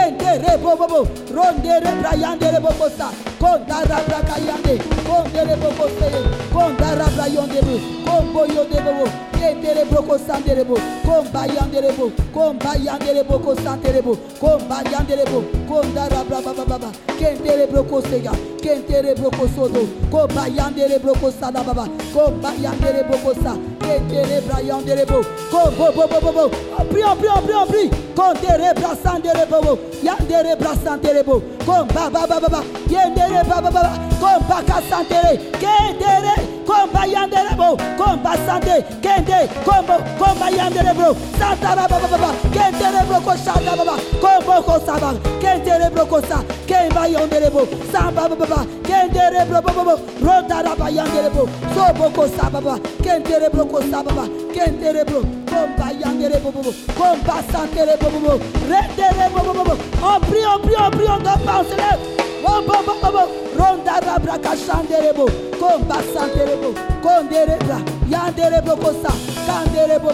braka 0.02 0.18
sande. 0.18 0.18
Kendere 0.18 0.58
bobobo. 0.58 1.08
Rondere 1.34 1.92
brayandere 2.02 2.60
bobosa. 2.60 3.12
Kondara 3.40 4.02
braka 4.08 4.38
yande. 4.48 4.78
Kondere 5.06 5.56
bobosa. 5.56 6.02
Kondara 8.12 8.34
brayonde 8.34 8.36
bo. 8.36 8.42
Kombo 8.42 8.46
yonde 8.46 8.82
bobo. 8.82 9.12
Kende 9.32 9.62
Kendere 9.62 9.86
broko 9.86 10.18
sanderebo. 10.18 10.78
Komba 11.06 11.46
yanderebo. 11.46 12.12
Komba 12.34 12.76
yanderebo 12.76 13.40
ko 13.40 13.56
sanderebo. 13.56 14.18
Komba 14.40 14.82
yanderebo. 14.92 15.44
Kondara 15.68 16.24
braba 16.24 16.54
baba 16.54 16.66
baba. 16.66 16.92
Kendere 17.20 17.68
broko 17.68 18.02
sega. 18.02 18.32
Kendere 18.62 19.16
broko 19.16 19.48
sodo. 19.56 19.88
Komba 20.12 20.48
yandere 20.48 21.00
broko 21.00 21.32
sada 21.32 21.64
baba. 21.64 21.88
Komba 22.14 22.52
yandere 22.62 23.04
broko 23.08 23.34
sa. 23.44 23.56
Kendere 23.80 24.42
bra 24.42 24.60
yanderebo. 24.62 25.24
Kombo 25.52 25.92
bo 25.96 26.08
bo 26.08 26.22
bo 26.22 26.32
bo. 26.32 26.52
On 26.78 26.86
prie, 26.88 27.04
on 27.04 27.18
prie, 27.18 27.30
on 27.30 27.44
prie, 27.44 27.56
on 27.56 27.68
prie. 27.68 27.90
Kondere 28.16 28.74
bra 28.76 28.96
sanderebo. 28.96 29.62
bo. 29.62 29.80
Yandere 30.04 30.56
bra 30.58 30.76
sanderebo. 30.76 31.42
Komba 31.66 32.10
baba 32.10 32.40
baba. 32.40 32.64
Yendere 32.90 33.44
baba 33.48 33.72
baba. 33.72 33.94
Komba 34.20 34.64
ka 34.68 34.82
santere. 34.90 35.38
Kendere. 35.60 36.51
Komba 36.66 37.06
yanderebo. 37.06 37.78
Komba 37.98 38.36
sante. 38.46 38.84
Kende. 39.02 39.50
Kombo. 39.66 39.96
Komba 40.20 40.50
yanderebo. 40.50 41.16
Santa 41.38 41.76
baba 41.76 42.08
baba. 42.08 42.32
Kendere 42.54 43.02
broko 43.08 43.38
sada 43.38 43.76
baba. 43.76 43.96
Kombo 44.22 44.62
ko 44.66 44.80
saba. 44.86 45.14
Kendere 45.42 45.90
broko 45.92 46.22
sa. 46.28 46.44
Kemba 46.68 47.08
yanderebo. 47.08 47.68
Samba 47.92 48.30
baba 48.30 48.36
baba. 48.46 48.66
Kendere 48.84 49.46
broko 49.50 49.72
baba. 49.74 49.96
Roda 50.22 50.64
raba 50.64 50.90
yanderebo. 50.90 51.48
Sobo 51.74 52.10
ko 52.16 52.28
saba 52.28 52.62
baba. 52.62 52.80
Kendere 53.04 53.50
broko 53.50 53.82
saba 53.92 54.12
baba. 54.12 54.28
Kendere 54.54 55.06
bro. 55.06 55.22
Komba 55.50 55.92
yanderebo 56.02 56.52
bobo. 56.52 56.72
Komba. 56.98 57.42
On 60.04 60.20
prie, 60.22 60.46
on 60.46 60.60
prie, 60.62 60.76
on 60.76 60.92
prie, 60.92 61.08
on 61.08 61.20
doit 61.20 61.38
pas, 61.46 61.66
rombobo 62.44 62.94
obo 63.08 63.24
rondarabrakashanderebo 63.58 65.26
kombasanterebo 65.60 66.70
konderebra 67.04 67.78
Yanderebo 68.12 68.76
kosa. 68.76 69.12
Kanderebo. 69.48 70.10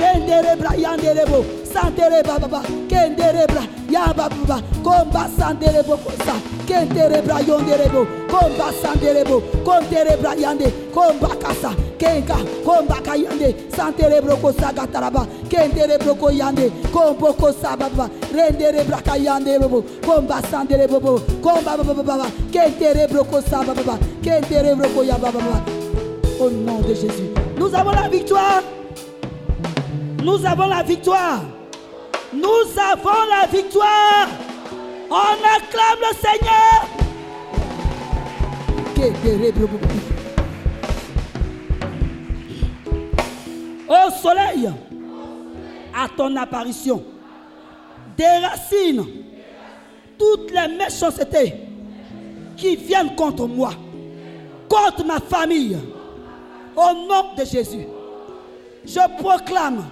Renderebra 0.00 0.70
yanderebo. 0.76 1.44
Santere 1.72 2.22
baba. 2.22 2.62
Kenderebra. 2.88 3.62
Yaba 3.90 4.28
baba. 4.28 4.62
Komba 4.82 5.28
sanderebo 5.36 5.96
kosa. 6.04 6.34
Kenderebra 6.66 7.40
yonderebo. 7.46 8.06
Komba 8.30 8.72
sanderebo. 8.82 9.40
Konderebra 9.64 10.34
yande. 10.34 10.72
Komba 10.94 11.28
kasa. 11.42 11.74
Kenka. 11.98 12.36
Komba 12.64 12.96
kayande. 13.04 13.54
Santerebro 13.76 14.36
kosa 14.36 14.72
gataraba. 14.72 15.26
Kenderebro 15.50 16.14
koyande. 16.14 16.70
Kombo 16.92 17.32
kosa 17.34 17.76
baba. 17.76 18.08
Renderebra 18.32 19.02
kayande 19.02 19.58
bobo. 19.60 19.82
Komba 20.06 20.40
sanderebo. 20.50 21.20
Komba 21.42 21.76
baba 21.76 21.94
baba. 22.02 22.26
Kenderebro 22.50 23.24
kosa 23.24 23.62
baba. 23.64 23.98
Kenderebro 24.22 24.88
koyaba 24.94 25.30
baba. 25.30 25.62
Au 26.40 26.50
nom 26.50 26.80
de 26.80 26.94
Jésus. 26.94 27.33
Nous 27.56 27.74
avons 27.74 27.90
la 27.90 28.08
victoire. 28.08 28.62
Nous 30.22 30.44
avons 30.46 30.66
la 30.66 30.82
victoire. 30.82 31.42
Nous 32.32 32.78
avons 32.78 33.24
la 33.30 33.46
victoire. 33.46 34.28
On 35.10 35.14
acclame 35.14 36.00
le 36.00 36.16
Seigneur. 36.16 36.88
Au 43.88 44.10
soleil, 44.10 44.70
à 45.94 46.08
ton 46.16 46.34
apparition, 46.36 47.04
déracine 48.16 49.04
toutes 50.18 50.50
les 50.50 50.76
méchancetés 50.76 51.54
qui 52.56 52.76
viennent 52.76 53.14
contre 53.14 53.46
moi, 53.46 53.72
contre 54.68 55.04
ma 55.04 55.20
famille. 55.20 55.76
Au 56.76 56.92
nom 56.92 57.34
de 57.36 57.44
Jésus, 57.44 57.86
je 58.84 59.22
proclame 59.22 59.84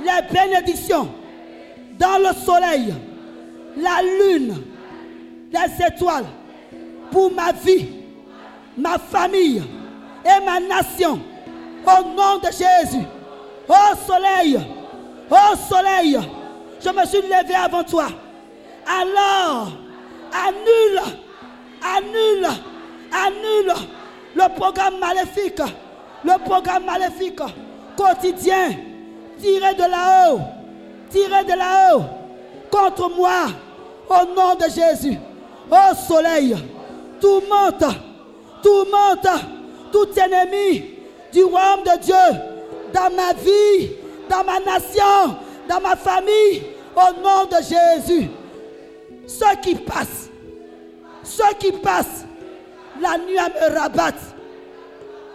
les 0.00 0.32
bénédictions 0.32 1.08
dans 1.98 2.18
le 2.18 2.34
soleil, 2.34 2.94
la 3.76 4.02
lune, 4.02 4.62
les 5.52 5.86
étoiles 5.86 6.26
pour 7.10 7.32
ma 7.32 7.52
vie, 7.52 7.88
ma 8.76 8.98
famille 8.98 9.62
et 10.24 10.44
ma 10.44 10.58
nation. 10.60 11.20
Au 11.86 12.02
nom 12.04 12.38
de 12.38 12.46
Jésus, 12.46 13.04
au 13.68 13.96
soleil, 14.06 14.58
au 15.30 15.56
soleil, 15.56 16.18
je 16.84 16.88
me 16.90 17.04
suis 17.06 17.22
levé 17.22 17.54
avant 17.54 17.84
toi. 17.84 18.06
Alors, 18.86 19.72
annule, 20.32 21.00
annule, 21.96 22.46
annule 23.12 23.72
le 24.34 24.54
programme 24.56 24.98
maléfique, 24.98 25.60
le 26.24 26.44
programme 26.44 26.84
maléfique 26.84 27.40
quotidien 27.96 28.70
tiré 29.38 29.74
de 29.74 29.82
là-haut, 29.82 30.40
tiré 31.10 31.44
de 31.44 31.58
là-haut 31.58 32.02
contre 32.70 33.10
moi 33.14 33.46
au 34.08 34.34
nom 34.34 34.54
de 34.54 34.64
Jésus. 34.64 35.18
Au 35.70 35.94
soleil, 35.94 36.56
tout 37.20 37.42
monte, 37.50 37.94
tout 38.62 38.84
monte, 38.90 39.28
tout 39.90 40.08
ennemi 40.18 40.84
du 41.32 41.44
royaume 41.44 41.82
de 41.84 42.00
Dieu 42.00 42.38
dans 42.92 43.10
ma 43.14 43.32
vie, 43.32 43.90
dans 44.28 44.44
ma 44.44 44.60
nation, 44.60 45.36
dans 45.68 45.80
ma 45.80 45.96
famille, 45.96 46.62
au 46.94 47.20
nom 47.22 47.44
de 47.50 47.56
Jésus. 47.56 48.28
Ceux 49.26 49.56
qui 49.62 49.74
passent, 49.76 50.28
ceux 51.22 51.54
qui 51.58 51.72
passent 51.72 52.26
la 53.00 53.16
nuit 53.16 53.34
me 53.34 53.78
rabattre 53.78 54.18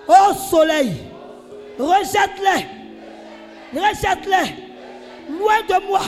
au 0.08 0.34
soleil, 0.34 0.94
rejette-les, 1.80 2.66
rejette-les, 3.80 4.56
loin 5.38 5.62
de 5.68 5.88
moi, 5.88 6.02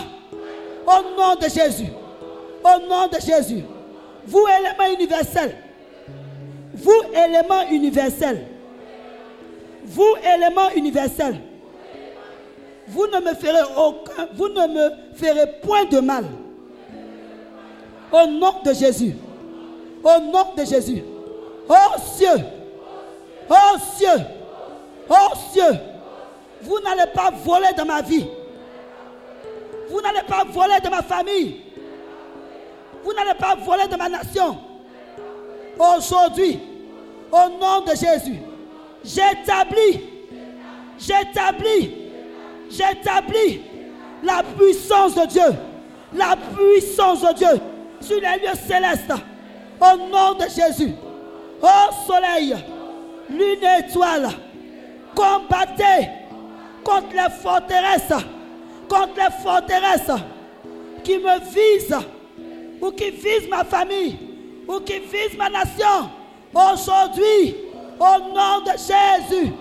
au 0.87 1.19
nom 1.19 1.35
de 1.35 1.49
Jésus, 1.49 1.91
au 2.63 2.87
nom 2.87 3.07
de 3.07 3.19
Jésus. 3.19 3.63
Vous, 4.25 4.45
élément 4.47 4.93
universel, 4.93 5.55
vous, 6.73 7.01
élément 7.13 7.67
universel, 7.71 8.45
vous, 9.85 10.15
élément 10.23 10.69
universel, 10.75 11.39
vous 12.87 13.05
ne 13.07 13.19
me 13.19 13.33
ferez 13.35 13.61
aucun, 13.77 14.27
vous 14.35 14.49
ne 14.49 14.67
me 14.67 14.89
ferez 15.15 15.45
point 15.61 15.85
de 15.85 15.99
mal. 15.99 16.25
Au 18.11 18.25
nom 18.25 18.53
de 18.65 18.73
Jésus. 18.73 19.15
Au 20.03 20.19
nom 20.19 20.55
de 20.57 20.65
Jésus. 20.65 21.03
Oh 21.69 21.99
cieux. 22.17 22.58
Oh 23.49 23.77
cieux. 23.97 24.25
Oh 25.09 25.35
cieux. 25.51 25.79
Vous 26.61 26.79
n'allez 26.81 27.09
pas 27.13 27.31
voler 27.31 27.73
dans 27.75 27.85
ma 27.85 28.01
vie. 28.01 28.27
Vous 29.89 30.01
n'allez 30.01 30.21
pas 30.27 30.43
voler 30.43 30.79
de 30.83 30.89
ma 30.89 31.01
famille. 31.01 31.61
Vous 33.03 33.13
n'allez 33.13 33.33
pas 33.39 33.55
voler 33.55 33.87
de 33.87 33.95
ma 33.95 34.09
nation. 34.09 34.57
Aujourd'hui, 35.79 36.59
au 37.31 37.49
nom 37.59 37.81
de 37.81 37.91
Jésus, 37.91 38.39
j'établis, 39.03 40.01
j'établis, 40.99 41.91
j'établis 42.69 43.61
la 44.23 44.43
puissance 44.57 45.15
de 45.15 45.25
Dieu, 45.25 45.55
la 46.13 46.35
puissance 46.35 47.21
de 47.21 47.33
Dieu 47.33 47.61
sur 48.01 48.17
les 48.17 48.45
lieux 48.45 48.55
célestes. 48.67 49.13
Au 49.81 49.97
nom 49.97 50.33
de 50.33 50.43
Jésus, 50.43 50.93
au 51.61 52.05
soleil, 52.05 52.55
lune 53.29 53.63
étoile, 53.79 54.29
combattez 55.15 56.07
contre 56.83 57.13
les 57.13 57.29
forteresses, 57.41 58.25
contre 58.87 59.15
les 59.15 59.43
forteresses 59.43 60.21
qui 61.03 61.17
me 61.17 61.39
visent 61.51 61.97
ou 62.81 62.91
qui 62.91 63.11
visent 63.11 63.49
ma 63.49 63.63
famille 63.63 64.17
ou 64.67 64.79
qui 64.79 64.99
visent 64.99 65.37
ma 65.37 65.49
nation. 65.49 66.09
Aujourd'hui, 66.53 67.55
au 67.99 68.19
nom 68.33 68.61
de 68.65 68.71
Jésus, 68.71 69.51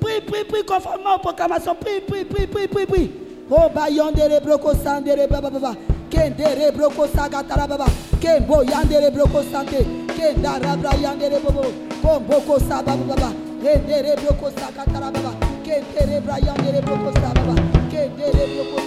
prie, 0.00 0.20
prie, 0.20 0.44
prie 0.44 0.64
conformément 0.64 1.16
aux 1.16 1.20
proclamations. 1.20 1.74
Prie, 1.74 2.00
prie, 2.00 2.24
prie, 2.24 2.46
prie, 2.46 2.68
prie, 2.68 2.86
prie. 2.86 3.10
Oh, 3.50 3.68
ba 3.68 3.90
yondere 3.90 4.40
broko 4.40 4.72
sandere 4.74 5.26
baba 5.26 5.50
baba. 5.50 5.74
Kendere 6.10 6.72
broko 6.72 7.06
sagatara 7.06 7.66
baba. 7.66 7.84
Kembo 8.20 8.62
yandere 8.62 9.10
broko 9.10 9.42
sante. 9.42 9.84
Kendara 10.16 10.76
bra 10.76 10.92
yandere 10.96 11.38
bobo. 11.40 11.93
Komboko 12.04 12.58
saba 12.60 12.96
baba. 12.96 13.32
Rendere 13.62 14.14
sagatara 14.14 15.10
baba. 15.10 15.32
Kendere 15.64 16.20
bra 16.20 16.36
yandere 16.38 16.82
broko 16.82 17.10
saba 17.14 17.32
baba. 17.34 17.54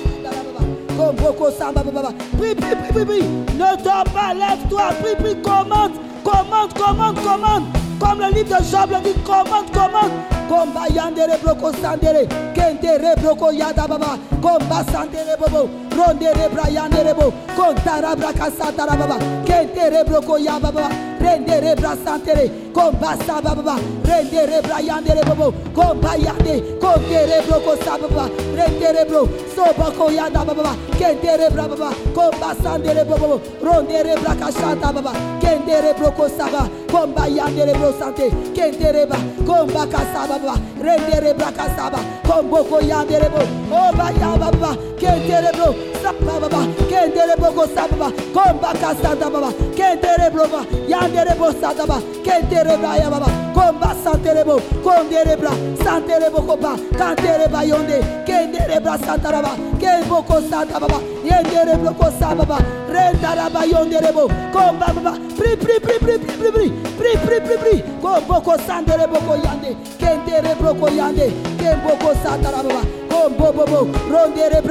Sandara 0.05 0.43
baba. 0.45 0.61
Komboko 0.95 1.51
samba 1.51 1.83
baba. 1.83 2.11
Ne 2.39 3.83
dors 3.83 4.03
pas, 4.13 4.35
lève-toi. 4.35 4.93
Prie, 5.01 5.15
prie, 5.15 5.41
commande. 5.41 5.93
Commande, 6.23 6.73
commande, 6.75 7.19
commande. 7.23 7.63
Comme 7.99 8.19
le 8.19 8.35
livre 8.35 8.59
de 8.59 8.63
Job 8.63 8.91
le 8.91 9.01
dit, 9.03 9.19
commande, 9.23 9.71
commande. 9.73 10.11
Komba 10.47 10.87
yandere 10.93 11.37
broko 11.41 11.71
sandere. 11.81 12.27
Kendere 12.53 13.15
broko 13.15 13.51
yada 13.51 13.87
baba. 13.87 14.19
Komba 14.43 14.83
sandere 14.91 15.35
bobo. 15.39 15.67
Rondere 15.89 16.49
bra 16.53 16.69
yandere 16.69 17.15
bo. 17.15 17.33
Kontara 17.55 18.15
braka 18.15 18.51
satara 18.51 18.95
baba. 18.95 19.17
Kendere 19.43 20.03
broko 20.03 20.37
ya 20.37 20.59
baba. 20.59 21.16
rendere 21.19 21.75
brasantere 21.75 22.49
kombasa 22.73 23.41
baba 23.41 23.75
rendere 24.03 24.61
brayandere 24.61 25.23
bobo 25.25 25.51
kombayande 25.73 26.79
kongere 26.79 27.41
broko 27.47 27.75
sababa 27.83 28.29
rendere 28.55 29.05
bro 29.09 29.27
sobako 29.55 30.11
yanda 30.11 30.45
baba 30.45 30.75
kendere 30.99 31.49
bra 31.51 31.67
baba 31.67 31.91
kombasandere 32.13 33.03
bobo. 33.05 33.41
Rondere 33.61 34.15
brakashanta 34.21 34.93
baba 34.93 35.11
kendere 35.41 35.93
broko 35.97 36.29
saba 36.29 36.69
kombayandere 36.87 37.73
bro 37.77 37.91
sante. 37.99 38.29
Kendere 38.55 39.05
ba 39.07 39.17
kombaka 39.45 39.99
sababa 40.13 40.55
rendere 40.81 41.33
brakasaba 41.33 41.99
komboko 42.25 42.79
yandere 42.81 43.29
bo. 43.29 43.41
Obaya 43.71 44.37
baba 44.39 44.75
kendere 44.99 45.51
bro 45.55 45.73
sababa 46.01 46.61
kendere 46.89 47.35
boko 47.37 47.67
sababa 47.75 48.11
kombaka 48.33 48.95
santa 49.01 49.29
baba 49.29 49.51
kendere 49.75 50.31
bro 50.31 50.45
yandere 50.87 51.06
bo 51.11 51.51
sada 51.51 51.85
baba, 51.85 52.01
kendere 52.23 52.77
bra 52.77 52.95
ya 52.97 53.09
baba, 53.09 53.27
comba 53.53 53.95
santere 54.03 54.43
bo, 54.43 54.59
kondere 54.83 55.37
bra, 55.37 55.51
santere 55.83 56.29
bo 56.31 56.41
kopa, 56.41 56.75
kantere 56.97 57.49
ba 57.49 57.63
yonde, 57.63 58.01
kendere 58.25 58.81
bra 58.81 58.97
santa 58.97 59.31
baba, 59.31 59.55
kembo 59.79 60.21
ko 60.23 60.41
santa 60.41 60.79
baba, 60.79 60.99
yendere 61.23 61.77
bro 61.77 61.93
ko 61.93 62.11
saba 62.19 62.45
baba, 62.45 62.57
rendara 62.89 63.49
ba 63.49 63.65
yondere 63.65 64.11
bo, 64.13 64.27
comba 64.51 64.91
baba, 64.93 65.17
pri 65.37 65.55
pri 65.55 65.79
pri 65.79 65.99
pri 65.99 66.19
pri 66.19 66.51
pri 66.51 66.51
pri 66.51 66.71
pri 66.97 67.17
pri 67.17 67.39
pri 67.39 67.57
pri, 67.57 67.83
kombo 68.01 68.41
ko 68.41 68.57
sandere 68.65 69.07
bo 69.07 69.19
ko 69.19 69.35
yande, 69.35 69.75
kendere 69.97 70.55
bro 70.59 70.73
ko 70.73 70.87
yande, 70.87 71.31
kembo 71.57 71.95
ko 72.01 72.13
santa 72.23 72.51
baba, 72.51 72.81
kombo 73.09 73.53
bo 73.53 73.65
bo, 73.65 73.79
rondere 74.09 74.61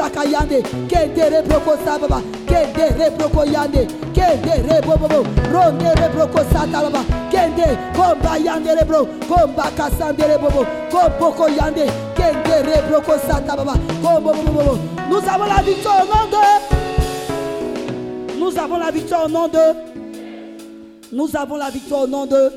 nous 15.08 15.28
avons 15.28 15.46
la 15.46 15.62
victoire 15.62 16.04
au 16.04 16.08
nom 16.08 16.28
de 16.28 18.36
nous 18.38 18.58
avons 18.58 18.76
la 18.76 18.90
victoire 18.90 19.26
au 19.26 19.28
nom 19.28 19.48
de 19.48 19.96
nous 21.12 21.36
avons 21.36 21.56
la 21.56 21.70
victoire 21.70 22.02
au 22.02 22.06
nom 22.06 22.26
de. 22.26 22.52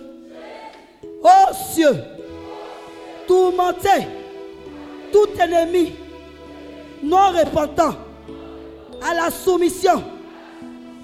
Oh 1.23 1.53
cieux, 1.73 1.95
tourmenté, 3.27 4.07
tout 5.11 5.27
ennemi 5.39 5.93
non 7.03 7.29
repentant 7.29 7.95
à 9.01 9.13
la 9.13 9.31
soumission 9.31 10.03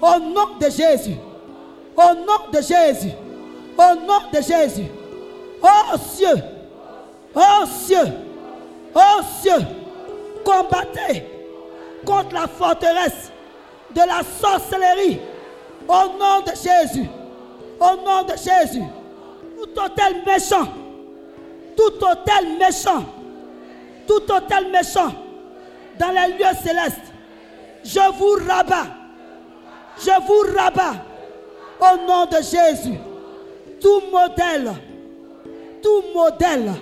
au 0.00 0.18
nom 0.18 0.56
de 0.60 0.66
Jésus. 0.66 1.16
Au 1.96 2.14
nom 2.14 2.50
de 2.52 2.60
Jésus. 2.60 3.12
Au 3.78 3.94
nom 4.06 4.20
de 4.32 4.40
Jésus. 4.40 4.86
Oh 5.62 5.96
cieux, 5.98 6.42
oh 7.34 7.66
cieux, 7.66 8.12
oh 8.94 9.20
cieux, 9.40 9.64
combattez 10.44 11.24
contre 12.04 12.34
la 12.34 12.46
forteresse 12.46 13.32
de 13.94 14.00
la 14.00 14.20
sorcellerie. 14.40 15.18
Au 15.88 16.18
nom 16.18 16.40
de 16.44 16.50
Jésus. 16.50 17.08
Au 17.80 17.96
nom 18.04 18.22
de 18.22 18.32
Jésus. 18.36 18.84
Tout 19.56 19.80
hôtel 19.80 20.22
méchant. 20.26 20.68
Tout 21.76 22.04
hôtel 22.04 22.58
méchant. 22.58 23.04
Tout 24.06 24.32
hôtel 24.32 24.70
méchant. 24.70 25.12
Dans 25.98 26.10
les 26.10 26.34
lieux 26.34 26.56
célestes. 26.62 27.12
Je 27.86 28.00
vous 28.18 28.36
rabats. 28.46 28.88
Je 29.98 30.10
vous 30.26 30.56
rabats. 30.56 31.04
Au 31.80 31.96
nom 32.06 32.26
de 32.26 32.36
Jésus. 32.36 32.98
Tout 33.80 34.02
modèle. 34.10 34.72
Tout 35.82 36.02
modèle 36.12 36.72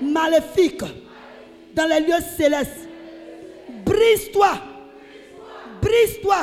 maléfique 0.00 0.82
dans 1.74 1.86
les 1.86 2.00
lieux 2.00 2.22
célestes. 2.36 2.88
Brise-toi. 3.84 4.52
Brise-toi. 5.82 6.36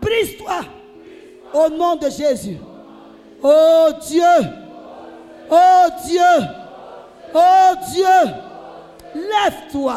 Brise-toi. 0.00 0.60
Au 1.54 1.68
nom 1.68 1.94
de 1.94 2.10
Jésus. 2.10 2.58
Oh 3.40 3.88
Dieu. 4.08 4.22
Oh 5.48 5.86
Dieu. 6.04 6.20
Oh 7.34 7.72
Dieu. 7.92 8.32
Lève-toi 9.14 9.96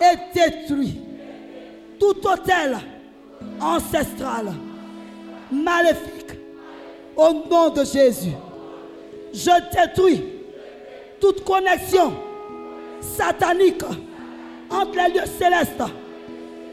et 0.00 0.16
détruis 0.34 1.01
tout 2.02 2.26
hôtel 2.26 2.76
ancestral 3.60 4.52
maléfique. 5.52 6.36
Au 7.16 7.32
nom 7.48 7.68
de 7.68 7.84
Jésus. 7.84 8.32
Je 9.32 9.50
détruis 9.72 10.24
toute 11.20 11.44
connexion 11.44 12.12
satanique 13.00 13.84
entre 14.68 14.96
les 14.96 15.14
lieux 15.14 15.26
célestes 15.38 15.92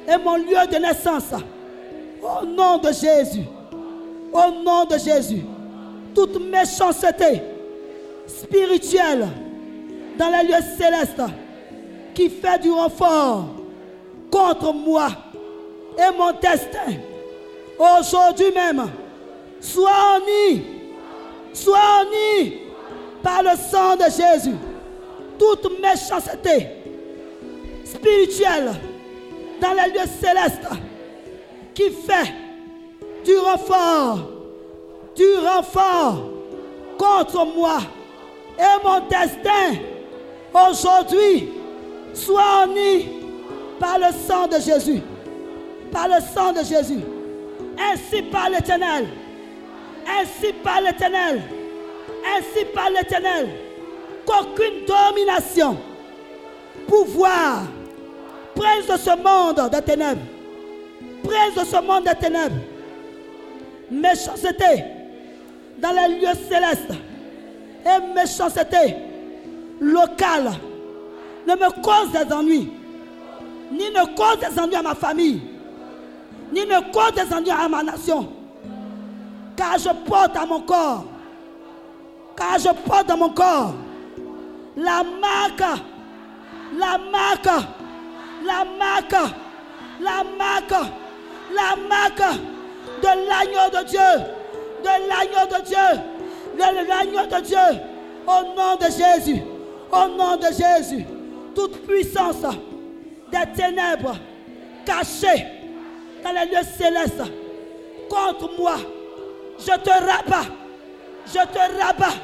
et 0.08 0.18
mon 0.18 0.38
lieu 0.38 0.66
de 0.72 0.78
naissance. 0.78 1.32
Au 2.24 2.46
nom 2.46 2.80
de 2.80 2.88
Jésus. 2.88 3.46
Au 4.34 4.64
nom 4.64 4.86
de 4.86 4.98
Jésus. 4.98 5.44
Toute 6.16 6.40
méchanceté 6.42 7.44
spirituelle 8.26 9.28
dans 10.18 10.30
les 10.30 10.48
lieux 10.48 10.66
célestes 10.76 11.22
qui 12.16 12.30
fait 12.30 12.58
du 12.60 12.72
renfort 12.72 13.59
contre 14.32 14.74
moi 14.74 15.10
et 15.98 16.18
mon 16.18 16.32
destin. 16.32 16.98
Aujourd'hui 17.78 18.52
même, 18.54 18.90
sois 19.60 20.20
uni, 20.28 20.64
sois 21.54 22.06
uni 22.06 22.54
par 23.24 23.44
le 23.44 23.52
sang 23.58 23.96
de 23.96 24.04
Jésus. 24.04 24.56
Toute 25.38 25.80
méchanceté 25.80 26.68
spirituelle 27.86 28.74
dans 29.62 29.74
les 29.74 29.94
lieux 29.94 30.10
célestes 30.22 30.68
qui 31.74 31.90
fait 31.90 32.34
du 33.24 33.38
renfort, 33.38 34.20
du 35.16 35.34
renfort 35.46 36.30
contre 36.98 37.46
moi 37.56 37.80
et 38.58 38.86
mon 38.86 39.00
destin. 39.08 39.80
Aujourd'hui, 40.54 41.50
sois 42.14 42.66
uni 42.68 43.19
par 43.80 43.98
le 43.98 44.08
sang 44.28 44.48
de 44.48 44.60
Jésus. 44.60 45.02
Par 45.92 46.08
le 46.08 46.16
sang 46.34 46.52
de 46.54 46.60
Jésus. 46.64 47.02
Ainsi 47.92 48.22
par 48.24 48.50
l'éternel. 48.50 49.08
Ainsi 50.08 50.54
par 50.64 50.82
l'éternel. 50.82 51.42
Ainsi 52.38 52.66
par 52.74 52.90
l'éternel. 52.90 53.50
Qu'aucune 54.26 54.86
domination, 54.86 55.78
pouvoir, 56.88 57.64
prince 58.56 58.86
de 58.88 58.98
ce 58.98 59.10
monde 59.18 59.70
des 59.72 59.82
ténèbres, 59.82 60.22
prince 61.24 61.56
de 61.56 61.66
ce 61.66 61.82
monde 61.82 62.04
des 62.04 62.16
ténèbres, 62.16 62.56
méchanceté 63.90 64.84
dans 65.80 65.92
les 65.92 66.20
lieux 66.20 66.36
célestes 66.48 66.94
et 67.86 68.14
méchanceté 68.14 68.96
locale 69.80 70.52
ne 71.48 71.54
me 71.54 71.82
cause 71.82 72.12
des 72.12 72.32
ennuis, 72.34 72.70
ni 73.72 73.90
ne 73.90 74.16
cause 74.16 74.40
des 74.40 74.60
ennuis 74.60 74.76
à 74.76 74.82
ma 74.82 74.96
famille, 74.96 75.42
ni 76.52 76.62
ne 76.62 76.92
cause 76.92 77.14
des 77.14 77.34
ennuis 77.34 77.52
à 77.52 77.68
ma 77.68 77.84
nation, 77.84 78.30
car 79.56 79.78
je 79.78 79.90
porte 80.06 80.36
à 80.36 80.46
mon 80.46 80.62
corps, 80.62 81.06
car 82.36 82.58
je 82.58 82.70
porte 82.88 83.08
dans 83.08 83.18
mon 83.18 83.30
corps 83.30 83.74
la 84.76 85.04
marque, 85.04 85.82
la 86.78 86.98
marque, 87.12 87.66
la 88.46 88.66
marque, 88.78 89.34
la 90.00 90.24
marque, 90.38 90.92
la 91.54 91.76
marque 91.88 92.40
de 93.02 93.08
l'agneau 93.28 93.70
de 93.74 93.88
Dieu, 93.88 94.00
de 94.84 95.10
l'agneau 95.10 95.58
de 95.58 95.66
Dieu, 95.66 96.02
de 96.56 96.88
l'agneau 96.88 97.26
de 97.26 97.46
Dieu, 97.46 97.82
au 98.26 98.56
nom 98.56 98.76
de 98.76 98.86
Jésus, 98.86 99.42
au 99.92 100.08
nom 100.18 100.36
de 100.38 100.48
Jésus, 100.48 101.06
toute 101.56 101.86
puissance 101.86 102.46
des 103.32 103.52
ténèbres 103.56 104.16
cachées 104.86 105.46
dans 106.24 106.32
les 106.32 106.46
lieux 106.52 106.66
célestes 106.78 107.24
contre 108.10 108.50
moi, 108.58 108.76
je 109.60 109.66
te 109.78 109.90
rabats, 109.90 110.50
je 111.28 111.34
te 111.34 111.82
rabats, 111.82 112.18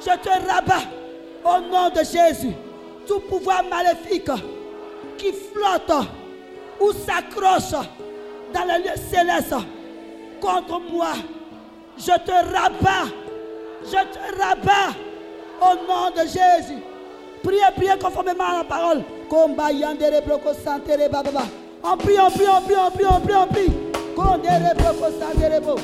je 0.00 0.16
te 0.18 0.28
rabats 0.48 0.84
au 1.44 1.60
nom 1.70 1.88
de 1.90 1.98
Jésus. 2.00 2.54
Tout 3.06 3.20
pouvoir 3.20 3.62
maléfique 3.64 4.30
qui 5.16 5.32
flotte 5.32 6.06
ou 6.80 6.92
s'accroche 6.92 7.70
dans 8.52 8.64
les 8.64 8.84
lieux 8.84 8.96
célestes 9.10 9.54
contre 10.40 10.80
moi, 10.92 11.12
je 11.96 12.12
te 12.12 12.32
rabats, 12.32 13.10
je 13.84 13.90
te 13.90 14.40
rabats 14.40 14.94
au 15.62 15.74
nom 15.86 16.10
de 16.14 16.26
Jésus. 16.28 16.82
Priez, 17.42 17.60
priez 17.74 17.98
conformément 17.98 18.44
à 18.44 18.58
la 18.58 18.64
parole. 18.64 19.02
Combat 19.28 19.72
yandere 19.74 20.20
broko 20.20 20.54
santere 20.54 21.08
bababa. 21.08 21.48
On 21.82 21.96
prie, 21.98 22.18
on 22.18 22.30
prie, 22.30 22.46
on 22.46 22.62
prie, 22.62 22.76
on 22.76 22.90
prie, 22.92 23.06
on 23.06 23.20
prie, 23.22 23.34
on 23.34 23.48
prie. 23.48 23.72
Kondere 24.14 24.74
broko 24.74 25.10
santere 25.18 25.60
bo. 25.60 25.76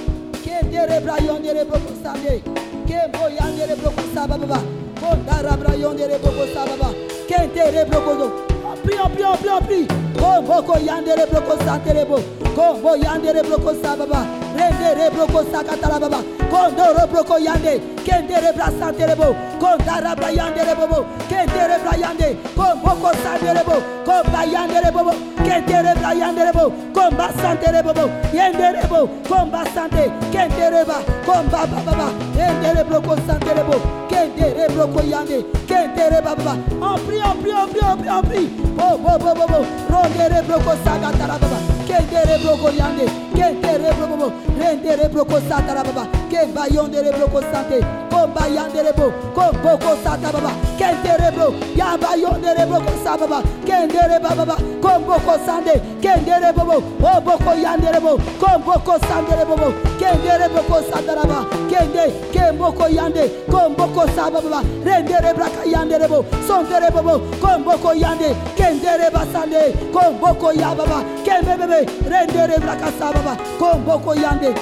Kendere 0.45 1.01
brayondere 1.01 1.65
broko 1.65 1.93
sande. 2.03 2.43
Kembo 2.87 3.29
yandere 3.29 3.77
broko 3.77 4.03
sababa. 4.15 4.63
Kondara 5.01 5.57
brayondere 5.57 6.19
broko 6.19 6.47
sababa. 6.55 6.95
Kendere 7.29 7.85
broko 7.85 8.17
do. 8.19 8.52
On 8.73 8.77
prie, 8.77 8.99
on 8.99 9.11
prie, 9.11 9.25
on 9.25 9.37
prie, 9.37 9.51
on 9.51 9.61
prie. 9.67 9.87
Komboko 10.17 10.79
yandere 10.79 11.27
broko 11.27 11.59
santerebo. 11.63 12.17
Kombo 12.57 12.97
yandere 12.97 13.43
broko 13.43 13.75
sababa. 13.83 14.25
Rendere 14.57 15.11
broko 15.11 15.45
sakatala 15.45 16.01
baba. 16.01 16.23
Kondoro 16.51 17.07
broko 17.07 17.37
yande. 17.39 17.81
Kendere 18.03 18.55
bra 18.55 18.71
santerebo. 18.71 19.37
Kondara 19.61 20.15
brayandere 20.17 20.75
bobo. 20.75 21.05
Kendere 21.29 21.77
brayande. 21.85 22.37
Komboko 22.57 23.13
santerebo. 23.23 23.77
Komba 24.07 24.45
yandere 24.47 24.91
bobo. 24.91 25.13
Kendere 25.45 25.95
brayandere 26.01 26.53
bobo. 26.55 26.71
Komba 26.95 27.29
santere 27.43 27.83
bobo. 27.83 28.09
Yendere 28.33 28.89
bo. 28.89 29.07
Komba 29.29 29.65
sante. 29.75 30.11
Kendere 30.33 30.87
ba. 30.87 31.03
Komba 31.27 31.67
baba. 31.67 32.09
Rendere 32.35 32.85
broko 32.85 33.17
santerebo. 33.27 34.12
Kendere 34.23 34.69
broko 34.69 35.01
yande. 35.03 35.43
Kendere 35.67 36.23
baba. 36.23 36.57
On 36.81 36.97
prie, 37.07 37.21
on 37.21 37.43
prie, 37.43 37.53
on 37.53 37.69
prie, 37.69 37.83
on 37.83 37.99
prie, 37.99 38.09
on 38.09 38.23
prie. 38.23 38.49
Bo 38.77 38.97
bo 38.97 39.19
bo 39.19 39.35
bo 39.35 39.47
bo. 39.49 39.67
Rondere 39.91 40.43
broko 40.47 40.77
sakatala 40.85 41.39
baba. 41.41 41.72
Kendere 41.89 42.39
broko 42.43 42.69
yande. 42.79 43.07
Kendere 43.35 43.93
broko. 43.97 44.33
Rendere 44.59 45.09
broko 45.09 45.41
satara 45.49 45.83
baba. 45.85 46.07
Kemba 46.31 46.67
yondere 46.75 47.13
broko 47.13 47.41
sante. 47.53 47.81
Komba 48.11 48.47
yandere 48.47 48.93
bo. 48.97 49.13
Komboko 49.35 49.97
sata 50.05 50.33
baba. 50.33 50.53
Kendere 50.79 51.31
bro. 51.35 51.53
Yamba 51.77 52.15
yondere 52.17 52.67
broko 52.67 52.93
sa 53.05 53.17
baba. 53.17 53.43
Kendere 53.67 54.21
baba. 54.23 54.57
Komboko 54.81 55.35
sande. 55.47 55.75
Kendere 56.01 56.53
bobo. 56.55 56.77
Oboko 57.01 57.53
yandere 57.65 58.01
bo. 58.01 58.17
Komboko 58.41 58.99
sandere 59.09 59.45
bobo. 59.45 59.73
Kendere 59.99 60.49
broko 60.53 60.83
satara 60.91 61.25
baba. 61.25 61.47
Kende. 61.71 62.05
Kemboko 62.33 62.87
yande. 62.89 63.25
Komboko 63.51 64.07
sa 64.15 64.31
baba. 64.31 64.63
Rendere 64.85 65.35
braka 65.35 65.65
yandere 65.65 66.09
bo. 66.09 66.25
Sondere 66.47 66.91
bobo. 66.93 67.19
Komboko 67.41 67.93
yande. 67.95 68.35
Kendere 68.57 69.11
basande. 69.11 69.73
Komboko 69.93 70.53
ya 70.53 70.75
baba. 70.75 71.03
Kembe 71.25 71.57
bebe. 71.73 71.91
Rendere 72.05 72.59
braka 72.61 72.93
sa 72.99 73.13
baba. 73.13 73.37
Komboko 73.59 74.15
yande. 74.15 74.55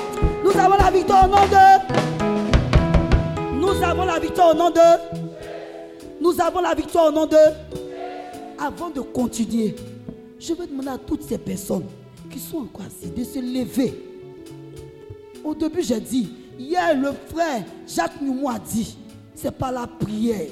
Nous 0.45 0.59
avons 0.59 0.77
la 0.77 0.91
victoire 0.91 1.25
au 1.25 1.29
nom 1.29 1.47
de. 1.47 1.65
Nous 3.61 3.83
avons 3.83 4.05
la 4.05 4.19
victoire 4.19 4.51
au 4.51 4.55
nom 4.55 4.71
de. 4.71 4.81
Nous 6.21 6.41
avons 6.41 6.61
la 6.61 6.75
victoire 6.75 7.07
au 7.09 7.13
nom 7.13 7.27
de. 7.27 7.37
Avant 8.59 8.91
de 8.91 9.01
continuer, 9.01 9.75
je 10.39 10.53
vais 10.53 10.67
demander 10.67 10.91
à 10.91 10.99
toutes 10.99 11.23
ces 11.23 11.39
personnes 11.39 11.87
qui 12.31 12.39
sont 12.39 12.59
encore 12.59 12.85
assises 12.87 13.15
de 13.15 13.25
se 13.25 13.39
lever. 13.39 13.95
Au 15.43 15.55
début, 15.55 15.83
j'ai 15.83 16.01
dit, 16.01 16.31
hier, 16.59 16.95
le 16.95 17.13
frère 17.35 17.65
Jacques 17.87 18.21
Noumou 18.21 18.51
a 18.51 18.59
dit, 18.59 18.99
c'est 19.35 19.51
pas 19.51 19.73
la 19.73 19.87
prière 19.87 20.47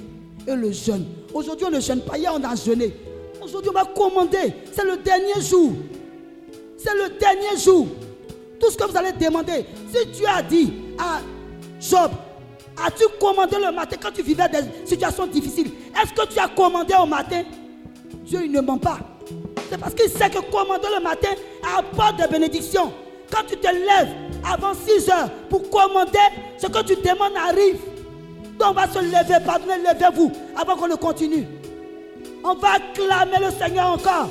et 0.46 0.54
le 0.54 0.72
jeûne. 0.72 1.04
Aujourd'hui, 1.34 1.66
on 1.66 1.70
ne 1.70 1.80
jeûne 1.80 2.00
pas. 2.00 2.16
Hier, 2.16 2.32
on 2.34 2.42
a 2.42 2.54
jeûné. 2.56 2.94
Aujourd'hui, 3.42 3.70
on 3.70 3.78
va 3.78 3.84
commander. 3.84 4.54
C'est 4.72 4.84
le 4.84 4.96
dernier 4.96 5.42
jour. 5.42 5.72
C'est 6.78 6.94
le 6.94 7.18
dernier 7.18 7.60
jour. 7.62 7.88
Tout 8.60 8.70
ce 8.70 8.76
que 8.76 8.84
vous 8.84 8.96
allez 8.96 9.12
demander, 9.12 9.66
si 9.92 10.10
tu 10.12 10.26
as 10.26 10.42
dit 10.42 10.72
à 10.98 11.20
Job, 11.80 12.10
as-tu 12.84 13.04
commandé 13.20 13.56
le 13.56 13.72
matin 13.72 13.96
quand 14.00 14.12
tu 14.12 14.22
vivais 14.22 14.48
des 14.48 14.60
situations 14.86 15.26
difficiles? 15.26 15.72
Est-ce 16.00 16.12
que 16.12 16.32
tu 16.32 16.38
as 16.38 16.48
commandé 16.48 16.94
au 17.00 17.06
matin? 17.06 17.42
Dieu, 18.24 18.40
il 18.44 18.52
ne 18.52 18.60
ment 18.60 18.78
pas. 18.78 18.98
C'est 19.70 19.78
parce 19.78 19.94
qu'il 19.94 20.08
sait 20.08 20.30
que 20.30 20.38
commander 20.50 20.88
le 20.96 21.02
matin 21.02 21.28
apporte 21.76 22.16
des 22.16 22.28
bénédictions. 22.28 22.92
Quand 23.30 23.42
tu 23.46 23.56
te 23.56 23.66
lèves 23.66 24.14
avant 24.50 24.72
6 24.72 25.10
heures 25.10 25.30
pour 25.50 25.68
commander, 25.68 26.18
ce 26.56 26.66
que 26.66 26.82
tu 26.82 26.96
demandes 26.96 27.36
arrive. 27.36 27.80
Donc 28.58 28.70
on 28.70 28.72
va 28.72 28.88
se 28.88 28.98
lever, 28.98 29.44
pardonnez, 29.44 29.78
levez-vous 29.78 30.32
avant 30.56 30.76
qu'on 30.76 30.88
ne 30.88 30.94
continue. 30.94 31.46
On 32.42 32.54
va 32.54 32.68
acclamer 32.76 33.46
le 33.46 33.50
Seigneur 33.50 33.88
encore. 33.88 34.30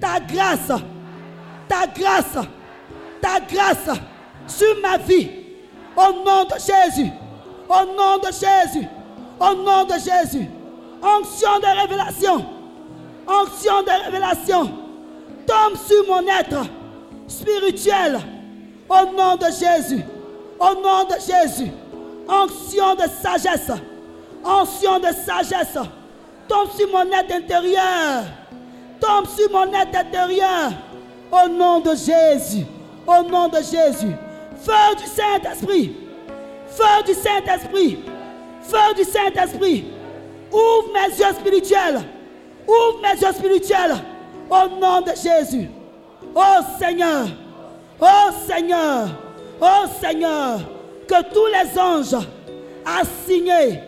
ta 0.00 0.20
grâce, 0.20 0.80
ta 1.68 1.86
grâce, 1.86 2.46
ta 3.20 3.40
grâce 3.40 3.98
sur 4.46 4.80
ma 4.80 4.96
vie. 4.98 5.30
Au 5.96 6.12
nom 6.24 6.44
de 6.44 6.54
Jésus, 6.54 7.10
au 7.68 7.96
nom 7.96 8.18
de 8.18 8.26
Jésus, 8.26 8.86
au 9.40 9.54
nom 9.54 9.84
de 9.84 9.94
Jésus. 9.94 10.48
Onction 11.00 11.60
de 11.60 11.80
révélation, 11.80 12.44
onction 13.26 13.82
de 13.82 14.04
révélation. 14.04 14.70
Tombe 15.46 15.76
sur 15.86 16.06
mon 16.08 16.26
être 16.28 16.66
spirituel. 17.26 18.18
Au 18.88 19.16
nom 19.16 19.36
de 19.36 19.46
Jésus, 19.46 20.02
au 20.58 20.74
nom 20.74 21.04
de 21.04 21.14
Jésus. 21.20 21.70
Onction 22.28 22.94
de 22.94 23.08
sagesse, 23.22 23.70
onction 24.44 24.98
de 24.98 25.08
sagesse. 25.24 25.78
Tombe 26.46 26.70
sur 26.76 26.88
mon 26.90 27.10
être 27.12 27.32
intérieur 27.32 28.24
tombe 29.00 29.26
sur 29.26 29.50
mon 29.50 29.72
être 29.72 29.96
intérieur. 29.96 30.72
Au 31.30 31.48
nom 31.48 31.80
de 31.80 31.90
Jésus. 31.90 32.64
Au 33.06 33.22
nom 33.22 33.48
de 33.48 33.56
Jésus. 33.56 34.14
Feu 34.62 34.96
du 34.96 35.06
Saint-Esprit. 35.06 35.96
Feu 36.68 37.04
du 37.06 37.14
Saint-Esprit. 37.14 37.98
Feu 38.62 38.94
du 38.96 39.04
Saint-Esprit. 39.04 39.84
Ouvre 40.50 40.92
mes 40.92 41.14
yeux 41.16 41.34
spirituels. 41.38 42.00
Ouvre 42.66 43.00
mes 43.02 43.20
yeux 43.20 43.32
spirituels. 43.32 43.96
Au 44.50 44.68
nom 44.80 45.00
de 45.00 45.10
Jésus. 45.10 45.68
Oh 46.34 46.60
Seigneur. 46.78 47.26
Oh 48.00 48.30
Seigneur. 48.46 49.08
Oh 49.60 49.86
Seigneur. 50.00 50.60
Que 51.06 51.22
tous 51.32 51.46
les 51.46 51.78
anges 51.78 52.24
assignés 52.84 53.80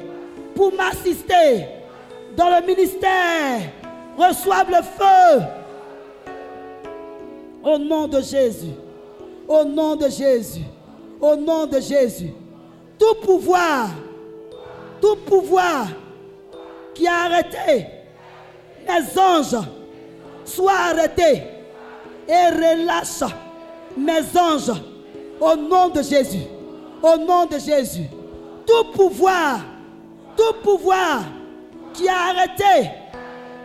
pour 0.54 0.72
m'assister 0.74 1.66
dans 2.36 2.48
le 2.48 2.66
ministère 2.66 3.60
reçoivent 4.20 4.70
le 4.70 4.82
feu. 4.82 5.42
Au 7.62 7.78
nom 7.78 8.06
de 8.06 8.20
Jésus. 8.20 8.74
Au 9.48 9.64
nom 9.64 9.96
de 9.96 10.08
Jésus. 10.08 10.64
Au 11.20 11.36
nom 11.36 11.66
de 11.66 11.80
Jésus. 11.80 12.32
Tout 12.98 13.14
pouvoir, 13.22 13.88
tout 15.00 15.16
pouvoir 15.26 15.86
qui 16.94 17.06
a 17.06 17.24
arrêté 17.24 17.86
mes 18.86 19.20
anges, 19.20 19.56
soit 20.44 20.72
arrêté 20.90 21.42
et 22.28 22.48
relâche 22.50 23.32
mes 23.96 24.38
anges. 24.38 24.72
Au 25.40 25.56
nom 25.56 25.88
de 25.88 26.02
Jésus. 26.02 26.44
Au 27.02 27.16
nom 27.16 27.46
de 27.46 27.58
Jésus. 27.58 28.08
Tout 28.66 28.92
pouvoir, 28.92 29.60
tout 30.36 30.54
pouvoir 30.62 31.22
qui 31.94 32.06
a 32.08 32.28
arrêté 32.28 32.90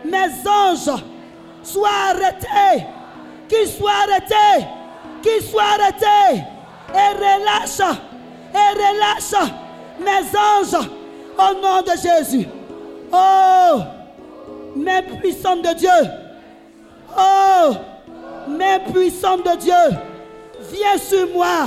mes 0.06 0.48
anges 0.48 1.02
soient 1.62 1.88
arrêtés, 2.10 2.84
qu'ils 3.48 3.68
soient 3.68 3.90
arrêtés, 4.08 4.66
qu'ils 5.22 5.42
soient 5.42 5.62
arrêtés, 5.62 6.42
et 6.94 7.14
relâche, 7.16 7.96
et 8.54 8.72
relâche 8.74 9.50
mes 9.98 10.38
anges 10.38 10.88
au 11.38 11.54
nom 11.60 11.82
de 11.82 11.92
Jésus. 12.00 12.46
Oh, 13.12 13.80
mes 14.76 15.02
puissants 15.02 15.56
de 15.56 15.74
Dieu, 15.74 15.88
oh, 17.16 17.70
mes 18.48 18.78
puissants 18.92 19.38
de 19.38 19.56
Dieu, 19.56 19.98
viens 20.72 20.98
sur 20.98 21.28
moi, 21.34 21.66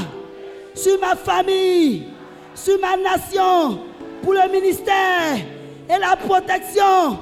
sur 0.76 1.00
ma 1.00 1.16
famille, 1.16 2.08
sur 2.56 2.80
ma 2.80 2.96
nation, 2.98 3.80
pour 4.24 4.34
le 4.34 4.50
ministère 4.52 5.38
et 5.90 5.98
la 5.98 6.16
protection 6.16 7.18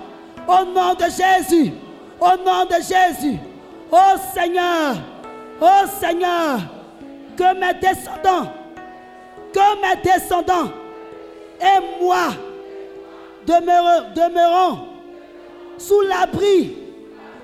au 0.48 0.66
nom 0.66 0.94
de 0.94 1.04
Jésus. 1.06 1.74
Au 2.20 2.38
nom 2.44 2.66
de 2.66 2.76
Jésus. 2.76 3.38
Oh 3.92 4.16
Seigneur. 4.34 4.96
Oh 5.62 5.88
Seigneur. 6.00 6.60
Que 7.38 7.54
mes 7.54 7.74
descendants. 7.80 8.52
Que 9.54 9.82
mes 9.82 10.02
descendants. 10.02 10.72
Et 11.62 12.04
moi. 12.04 12.30
Demeurons, 13.46 14.08
demeurons 14.16 14.80
sous 15.78 16.02
l'abri 16.02 16.76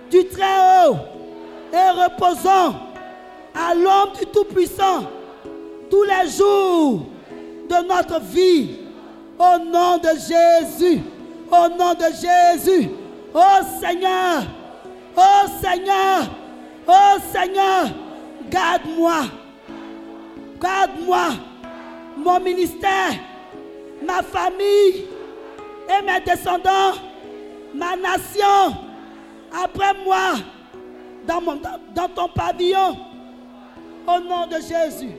du 0.10 0.26
Très-Haut. 0.28 0.98
Et 1.72 1.90
reposons 1.92 2.76
à 3.56 3.74
l'homme 3.74 4.14
du 4.20 4.26
Tout-Puissant. 4.28 5.04
tous 5.90 6.04
les 6.04 6.30
jours 6.30 7.02
de 7.70 7.88
notre 7.88 8.20
vie. 8.22 8.78
Au 9.38 9.58
nom 9.60 9.98
de 9.98 10.10
Jésus. 10.10 11.02
Au 11.54 11.70
nom 11.70 11.94
de 11.94 12.06
Jésus. 12.06 12.90
Oh 13.32 13.60
Seigneur. 13.80 14.42
Oh 15.16 15.48
Seigneur. 15.62 16.24
Oh 16.88 17.18
Seigneur. 17.32 17.90
Garde-moi. 18.50 19.22
Garde-moi. 20.60 21.28
Mon 22.18 22.40
ministère. 22.40 23.14
Ma 24.04 24.24
famille. 24.24 25.06
Et 25.88 26.04
mes 26.04 26.22
descendants. 26.26 26.94
Ma 27.76 27.96
nation. 27.98 28.76
Après 29.64 29.94
moi. 30.04 30.34
Dans, 31.28 31.40
dans 31.94 32.10
ton 32.10 32.30
pavillon. 32.30 32.98
Au 34.08 34.20
nom 34.22 34.48
de 34.48 34.56
Jésus. 34.56 35.12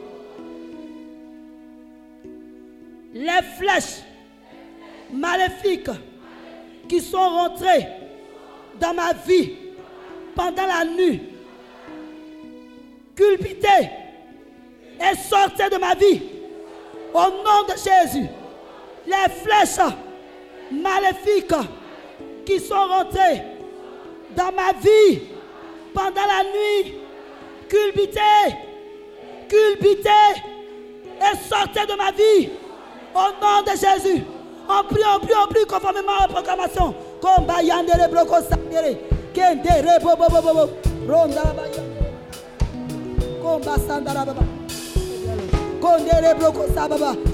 Les 3.15 3.43
flèches 3.57 4.03
maléfiques 5.13 5.91
qui 6.89 7.01
sont 7.01 7.19
rentrées 7.19 7.87
dans 8.81 8.95
ma 8.95 9.13
vie 9.13 9.53
pendant 10.35 10.67
la 10.67 10.85
nuit, 10.85 11.23
culpitées 13.15 13.91
et 15.01 15.17
sortez 15.17 15.69
de 15.71 15.77
ma 15.79 15.95
vie 15.95 16.23
au 17.13 17.23
nom 17.23 17.63
de 17.69 17.75
Jésus. 17.75 18.27
Les 19.07 19.31
flèches 19.43 19.93
maléfiques 20.71 21.55
qui 22.47 22.59
sont 22.61 22.75
rentrées 22.75 23.43
dans 24.37 24.53
ma 24.53 24.73
vie 24.73 25.21
pendant 25.93 26.27
la 26.27 26.43
nuit, 26.45 26.95
culpitées, 27.69 28.55
culpitées 29.49 30.43
et 31.21 31.37
sortez 31.49 31.87
de 31.87 31.97
ma 31.97 32.11
vie 32.11 32.49
au 33.15 33.43
nom 33.43 33.63
de 33.63 33.71
Jésus. 33.71 34.25
On 34.69 34.83
prie, 34.85 35.03
on 35.05 35.19
prie, 35.21 35.35
on 35.37 35.47
prie 35.49 35.65
conformément 35.67 36.13
à 36.19 36.27
la 36.27 36.29
proclamation. 36.29 36.95
Combat 37.21 37.63
yandere 37.63 38.09
broko 38.09 38.37
sandere. 38.43 38.97
Kendere 39.35 39.99
bo 40.01 40.17
bo 40.17 40.27
bo 40.31 40.41
bo 40.41 40.55
bo. 40.55 40.71
Ronda 41.07 41.43
ba. 41.53 41.63
Combat 43.43 43.81
sandara 43.87 44.25
baba. 44.25 44.43
Kondere 45.81 46.35
broko 46.39 46.67
sa 46.75 46.89
baba. 46.89 47.34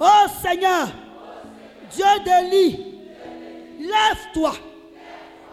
Oh 0.00 0.26
Seigneur. 0.42 0.88
Dieu 1.90 2.04
délie. 2.24 2.84
Lève-toi. 3.80 4.52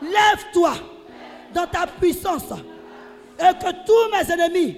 Lève-toi 0.01 0.73
dans 1.53 1.67
ta 1.67 1.87
puissance. 1.87 2.43
Et 3.39 3.53
que 3.53 3.71
tous 3.85 4.11
mes 4.11 4.33
ennemis 4.33 4.77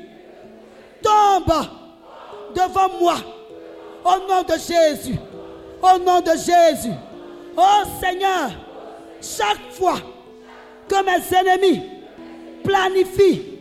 tombent 1.01 1.67
devant 2.55 2.89
moi. 2.99 3.15
Au 4.05 4.27
nom 4.27 4.43
de 4.43 4.53
Jésus. 4.53 5.17
Au 5.81 5.97
nom 5.99 6.21
de 6.21 6.31
Jésus. 6.31 6.93
Oh 7.55 7.83
Seigneur. 8.01 8.51
Chaque 9.21 9.71
fois 9.71 9.97
que 10.87 10.95
mes 11.03 11.37
ennemis 11.37 11.81
planifient 12.63 13.57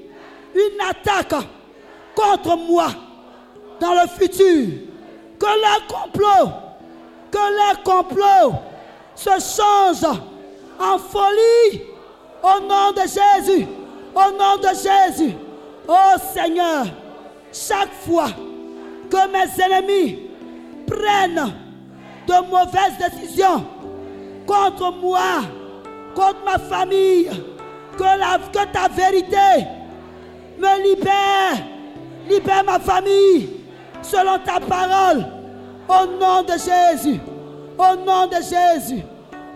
une 0.54 0.80
attaque 0.80 1.34
contre 2.14 2.57
moi 2.57 2.88
dans 3.80 3.92
le 3.94 4.09
futur, 4.09 4.68
que 5.39 5.47
leur 5.47 5.87
complot, 5.87 6.53
que 7.30 7.39
leur 7.39 7.82
complot 7.82 8.59
se 9.14 9.30
change 9.30 10.05
en 10.78 10.99
folie 10.99 11.82
au 12.43 12.61
nom 12.61 12.93
de 12.93 13.03
Jésus, 13.03 13.66
au 14.14 14.30
nom 14.32 14.57
de 14.62 14.68
Jésus. 14.68 15.34
Oh 15.89 16.18
Seigneur, 16.34 16.87
chaque 17.53 17.93
fois 18.07 18.28
que 19.11 19.16
mes 19.28 19.64
ennemis 19.64 20.18
prennent 20.87 21.53
de 22.26 22.51
mauvaises 22.51 22.99
décisions 22.99 23.64
contre 24.47 24.93
moi, 25.01 25.43
contre 26.14 26.45
ma 26.45 26.59
famille, 26.59 27.30
que, 27.97 28.53
que 28.53 28.72
ta 28.72 28.89
vérité 28.89 29.66
me 30.59 30.82
libère, 30.82 31.64
libère 32.28 32.64
ma 32.64 32.78
famille 32.78 33.55
selon 34.11 34.38
ta 34.38 34.61
parole, 34.61 35.24
au 35.88 36.07
nom 36.18 36.42
de 36.42 36.52
Jésus, 36.52 37.20
au 37.78 37.96
nom 38.04 38.26
de 38.26 38.36
Jésus, 38.36 39.02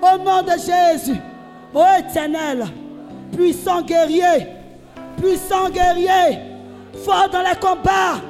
au 0.02 0.18
nom 0.18 0.42
de 0.42 0.52
Jésus, 0.52 1.20
ô 1.74 1.82
éternel, 1.98 2.66
puissant 3.32 3.82
guerrier, 3.82 4.46
puissant 5.16 5.68
guerrier, 5.70 6.38
fort 7.04 7.28
dans 7.30 7.42
les 7.42 7.56
combats, 7.60 8.20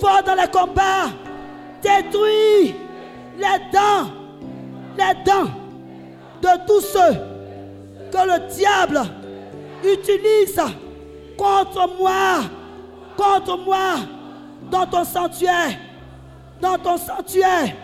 fort 0.00 0.22
dans 0.24 0.34
les 0.34 0.48
combats, 0.48 1.10
détruis 1.82 2.74
les 3.36 3.58
dents, 3.72 4.10
les 4.96 5.24
dents 5.24 5.50
de 6.42 6.66
tous 6.66 6.80
ceux 6.80 7.14
que 8.10 8.26
le 8.26 8.54
diable 8.54 9.00
utilise 9.84 10.60
contre 11.36 11.88
moi, 11.98 12.40
contre 13.16 13.58
moi, 13.58 13.96
dans 14.62 14.86
ton 14.86 15.04
sanctuaire, 15.04 15.76
dans 16.60 16.78
ton 16.78 16.96
sanctuaire, 16.96 17.74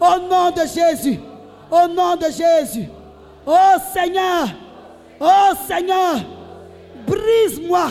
au 0.00 0.28
nom 0.28 0.50
de 0.50 0.62
Jésus, 0.62 1.20
au 1.70 1.88
nom 1.88 2.16
de 2.16 2.26
Jésus. 2.26 2.88
Oh 3.46 3.76
Seigneur, 3.92 4.48
oh 5.20 5.50
Seigneur, 5.66 6.16
brise-moi, 7.06 7.88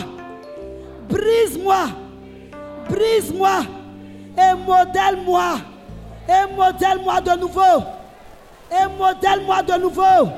brise-moi, 1.08 1.86
brise-moi 2.88 3.60
et 4.36 4.54
modèle-moi, 4.66 5.58
et 6.28 6.54
modèle-moi 6.54 7.20
de 7.20 7.40
nouveau, 7.40 7.60
et 8.70 8.98
modèle-moi 8.98 9.62
de 9.62 9.80
nouveau, 9.80 10.28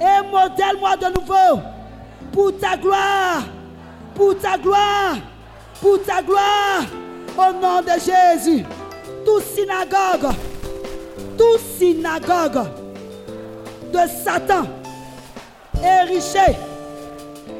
et 0.00 0.26
modèle-moi 0.30 0.96
de 0.96 1.06
nouveau, 1.18 1.62
pour 2.32 2.58
ta 2.58 2.76
gloire, 2.76 3.42
pour 4.14 4.38
ta 4.38 4.56
gloire, 4.56 5.16
pour 5.80 6.02
ta 6.02 6.22
gloire, 6.22 6.82
au 7.38 7.52
nom 7.52 7.80
de 7.80 7.92
Jésus. 8.00 8.64
Toute 9.24 9.44
synagogue, 9.44 10.34
toute 11.36 11.60
synagogue 11.78 12.66
de 13.92 13.98
Satan 14.24 14.64
érigée 15.82 16.56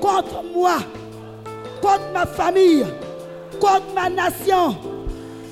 contre 0.01 0.43
moi, 0.55 0.79
contre 1.81 2.11
ma 2.13 2.27
famille, 2.27 2.87
contre 3.61 3.93
ma 3.95 4.09
nation, 4.09 4.77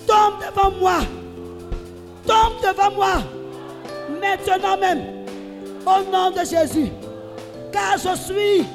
tombe 0.07 0.35
devant 0.41 0.71
moi, 0.79 0.99
tombe 2.27 2.61
devant 2.63 2.95
moi, 2.95 3.15
maintenant 4.21 4.77
même, 4.79 5.03
au 5.87 6.11
nom 6.11 6.31
de 6.31 6.45
Jésus, 6.45 6.91
car 7.73 7.97
je 7.99 8.17
suis 8.17 8.67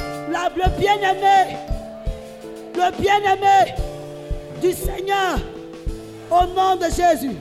le 0.00 0.78
bien-aimé, 0.78 1.56
le 2.74 2.90
bien-aimé 3.00 3.74
du 4.64 4.72
Seigneur, 4.72 5.36
au 6.30 6.46
nom 6.54 6.76
de 6.76 6.84
Jésus. 6.86 7.36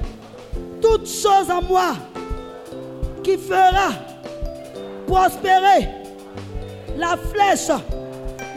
Toute 0.81 1.07
chose 1.07 1.49
en 1.49 1.61
moi 1.61 1.93
qui 3.23 3.37
fera 3.37 3.91
prospérer 5.07 5.87
la 6.97 7.15
flèche 7.31 7.67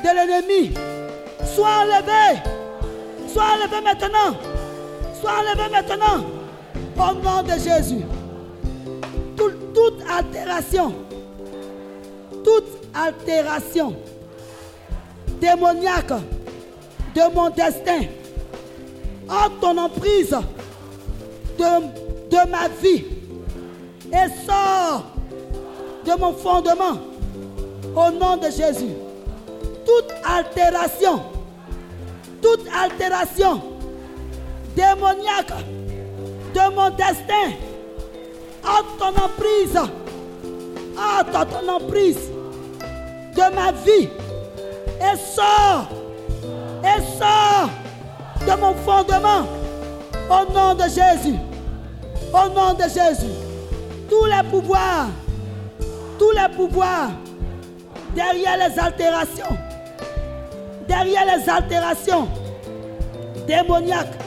de 0.03 0.09
l'ennemi 0.17 0.75
soit 1.55 1.83
enlevée, 1.83 2.41
soit 3.33 3.45
enlevée 3.55 3.83
maintenant, 3.85 4.37
soit 5.21 5.31
enlevée 5.41 5.71
maintenant, 5.71 6.25
au 6.99 7.14
nom 7.23 7.43
de 7.45 7.53
Jésus. 7.53 8.05
Tout- 9.37 9.53
toute 9.73 10.03
altération, 10.11 10.93
toute 12.43 12.67
altération 12.93 13.95
démoniaque 15.41 16.12
de 17.14 17.33
mon 17.33 17.51
destin, 17.51 18.01
en 19.29 19.51
ton 19.61 19.79
emprise 19.79 20.37
de, 21.59 22.31
de 22.31 22.51
ma 22.51 22.68
vie 22.68 23.05
et 24.12 24.47
sors 24.47 25.05
de 26.05 26.20
mon 26.20 26.33
fondement 26.33 26.99
au 27.95 28.11
nom 28.11 28.37
de 28.37 28.51
Jésus. 28.51 28.95
Toute 29.85 30.12
altération, 30.24 31.22
toute 32.43 32.66
altération 32.74 33.62
démoniaque 34.74 35.53
de 36.55 36.74
mon 36.74 36.91
destin, 36.91 37.53
à 38.64 38.83
ton 38.99 39.09
emprise, 39.09 39.79
à 40.99 41.24
ton 41.24 41.68
emprise 41.68 42.31
de 43.35 43.55
ma 43.55 43.72
vie, 43.72 44.09
et 45.01 45.16
sors, 45.16 45.89
et 46.83 47.18
sors 47.18 47.70
de 48.41 48.61
mon 48.61 48.74
fondement, 48.74 49.47
au 50.28 50.53
nom 50.53 50.74
de 50.74 50.82
Jésus, 50.82 51.39
au 52.32 52.49
nom 52.55 52.74
de 52.74 52.82
Jésus, 52.82 53.32
tous 54.09 54.24
les 54.24 54.49
pouvoirs, 54.51 55.09
tous 56.18 56.30
les 56.32 56.55
pouvoirs 56.55 57.11
derrière 58.14 58.57
les 58.57 58.78
altérations, 58.78 59.57
derrière 60.89 61.24
les 61.37 61.49
altérations 61.49 62.28
démoniaques 63.47 64.18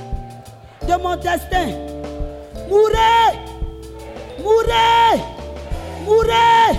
de 0.88 0.94
mon 1.02 1.16
destin. 1.16 1.68
Mourez, 2.70 3.38
mourez, 4.40 5.22
mourez 6.06 6.78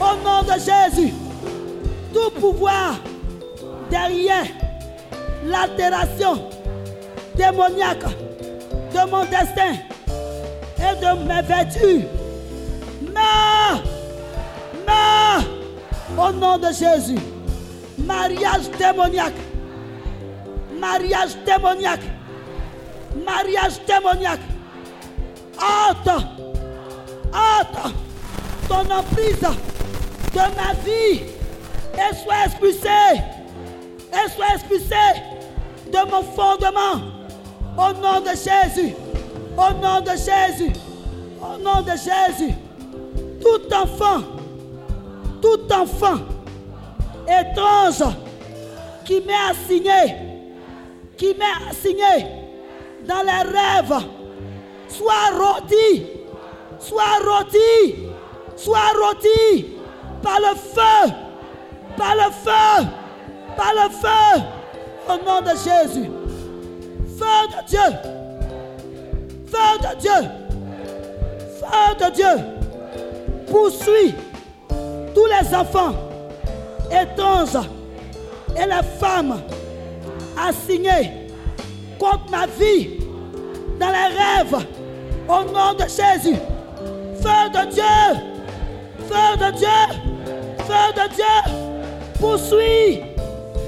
au 0.00 0.16
nom 0.24 0.42
de 0.42 0.58
Jésus. 0.58 1.12
Tout 2.12 2.30
pouvoir 2.40 2.94
derrière 3.90 4.46
l'altération 5.44 6.48
démoniaque 7.36 8.04
de 8.92 9.10
mon 9.10 9.24
destin 9.24 9.74
et 10.78 11.00
de 11.00 11.24
mes 11.26 11.42
vertus. 11.42 12.04
Meurs, 13.12 13.82
meurs 14.86 15.44
au 16.28 16.32
nom 16.32 16.58
de 16.58 16.68
Jésus. 16.68 17.18
Mariage 17.98 18.70
démoniaque. 18.78 19.34
Mariage 20.78 21.36
démoniaque. 21.46 22.02
Mariage 23.24 23.80
démoniaque. 23.86 24.40
Hâte. 25.58 26.24
Hâte. 27.32 27.92
Ton 28.68 28.90
emprise 28.90 29.40
de 29.40 30.38
ma 30.38 30.72
vie. 30.84 31.22
Et 31.94 32.14
sois 32.22 32.44
expulsé. 32.46 32.88
Et 34.12 34.30
sois 34.30 34.54
expulsé 34.54 34.94
de 35.86 36.10
mon 36.10 36.22
fondement. 36.22 37.23
Au 37.76 37.92
nom 37.92 38.20
de 38.20 38.30
Jésus. 38.30 38.94
Au 39.56 39.72
nom 39.74 40.00
de 40.00 40.10
Jésus. 40.10 40.72
Au 41.40 41.58
nom 41.58 41.82
de 41.82 41.90
Jésus. 41.90 42.54
Tout 43.40 43.74
enfant. 43.74 44.22
Tout 45.40 45.72
enfant 45.72 46.18
étrange 47.26 48.04
qui 49.04 49.20
m'est 49.20 49.50
assigné, 49.50 50.16
qui 51.16 51.34
m'est 51.34 51.70
assigné 51.70 52.26
dans 53.06 53.22
les 53.22 53.50
rêves, 53.50 54.04
soit 54.88 55.30
rôti, 55.32 56.06
soit 56.78 57.18
rôti, 57.24 58.08
soit 58.56 58.92
rôti 59.00 59.66
par 60.22 60.38
le 60.40 60.56
feu, 60.56 61.12
par 61.96 62.14
le 62.14 62.30
feu, 62.32 62.86
par 63.56 63.72
le 63.74 63.90
feu, 63.90 64.42
au 65.08 65.24
nom 65.24 65.40
de 65.40 65.50
Jésus. 65.50 66.10
Feu 67.18 67.46
de 67.48 67.68
Dieu, 67.68 67.80
feu 69.46 69.78
de 69.80 70.00
Dieu, 70.00 70.30
feu 71.60 72.04
de 72.04 72.12
Dieu, 72.12 72.44
poursuit 73.50 74.14
tous 75.14 75.26
les 75.26 75.54
enfants 75.54 75.94
étranges 76.90 77.68
et 78.56 78.66
les 78.66 78.82
femmes 78.98 79.40
assignées 80.36 81.28
contre 81.98 82.30
ma 82.30 82.46
vie 82.46 82.98
dans 83.78 83.90
les 83.90 84.16
rêves 84.16 84.66
au 85.28 85.44
nom 85.52 85.74
de 85.74 85.84
Jésus. 85.84 86.38
Feu 87.22 87.48
de 87.52 87.70
Dieu, 87.70 87.84
feu 89.08 89.36
de 89.38 89.56
Dieu, 89.56 89.68
feu 90.66 90.92
de 90.96 91.14
Dieu, 91.14 91.54
poursuis, 92.18 93.02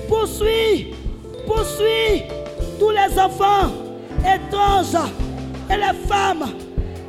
poursuis, 0.08 0.94
poursuis 1.46 2.24
tous 2.78 2.90
les 2.90 3.18
enfants 3.18 3.70
étranges 4.20 5.10
et 5.70 5.76
les 5.76 6.06
femmes 6.08 6.44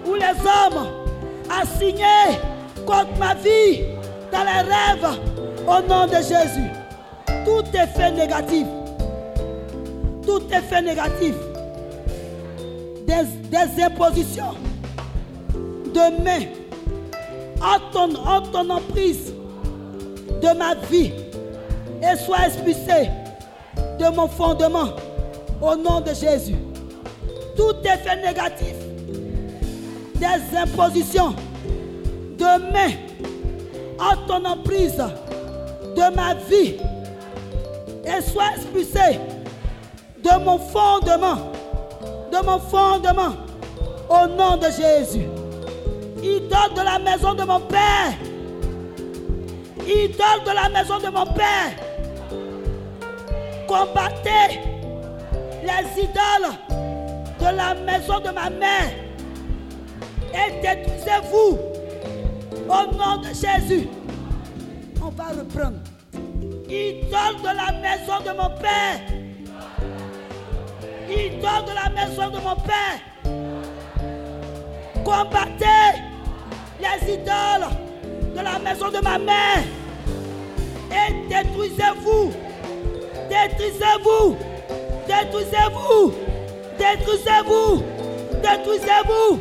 ou 0.05 0.15
les 0.15 0.23
hommes 0.23 0.87
assignés 1.49 2.37
contre 2.85 3.17
ma 3.19 3.33
vie 3.35 3.83
dans 4.31 4.43
les 4.43 4.61
rêves 4.69 5.19
au 5.67 5.87
nom 5.87 6.05
de 6.05 6.15
Jésus. 6.15 6.69
Tout 7.45 7.63
effet 7.73 8.11
négatif, 8.11 8.67
tout 10.25 10.41
effet 10.51 10.81
négatif 10.81 11.35
des, 13.05 13.23
des 13.49 13.83
impositions 13.83 14.55
de 15.93 16.23
main 16.23 16.45
à 17.61 17.79
ton, 17.91 18.13
en 18.15 18.41
ton 18.41 18.69
emprise 18.69 19.33
de 20.41 20.57
ma 20.57 20.75
vie 20.89 21.11
et 22.01 22.15
sois 22.17 22.45
expulsé 22.47 23.09
de 23.99 24.15
mon 24.15 24.27
fondement 24.27 24.89
au 25.61 25.75
nom 25.75 26.01
de 26.01 26.13
Jésus. 26.13 26.55
Tout 27.55 27.75
effet 27.83 28.15
négatif 28.25 28.75
des 30.15 30.57
impositions 30.57 31.35
de 32.37 32.71
main 32.71 32.93
à 33.99 34.15
ton 34.27 34.43
emprise 34.45 34.97
de 35.95 36.15
ma 36.15 36.33
vie 36.49 36.75
et 38.05 38.21
sois 38.21 38.51
expulsé 38.55 39.19
de 40.23 40.43
mon 40.43 40.57
fondement, 40.59 41.51
de 42.31 42.45
mon 42.45 42.59
fondement, 42.59 43.33
au 44.09 44.27
nom 44.27 44.57
de 44.57 44.65
Jésus. 44.65 45.27
Idole 46.23 46.73
de 46.75 46.81
la 46.81 46.99
maison 46.99 47.33
de 47.33 47.43
mon 47.43 47.59
Père, 47.61 48.13
idole 49.85 50.43
de 50.45 50.51
la 50.51 50.69
maison 50.69 50.97
de 50.99 51.09
mon 51.09 51.25
Père, 51.25 51.71
combattez 53.67 54.76
les 55.67 56.03
idoles 56.03 56.53
de 57.39 57.55
la 57.55 57.73
maison 57.75 58.19
de 58.19 58.31
ma 58.31 58.49
mère 58.49 58.91
et 60.33 60.61
détruisez-vous 60.61 61.59
au 62.67 62.95
nom 62.95 63.17
de 63.17 63.27
Jésus. 63.27 63.87
On 65.01 65.09
va 65.09 65.25
reprendre. 65.25 65.79
Idole 66.69 67.41
de 67.41 67.55
la 67.55 67.71
maison 67.81 68.19
de 68.25 68.31
mon 68.37 68.49
Père. 68.59 68.99
Idole 71.09 71.65
de 71.65 71.73
la 71.75 71.89
maison 71.89 72.29
de 72.29 72.39
mon 72.39 72.55
Père. 72.55 72.99
Combattez 75.03 76.01
les 76.79 77.13
idoles 77.13 77.69
de 78.35 78.41
la 78.41 78.59
maison 78.59 78.89
de 78.89 79.01
ma 79.01 79.17
mère. 79.17 79.63
Et 80.91 81.27
détruisez-vous. 81.29 82.33
Détruisez-vous. 83.29 84.46
Détruisez-vous. 85.07 86.13
Détruisez-vous. 86.77 87.83
Détruisez-vous. 88.43 89.39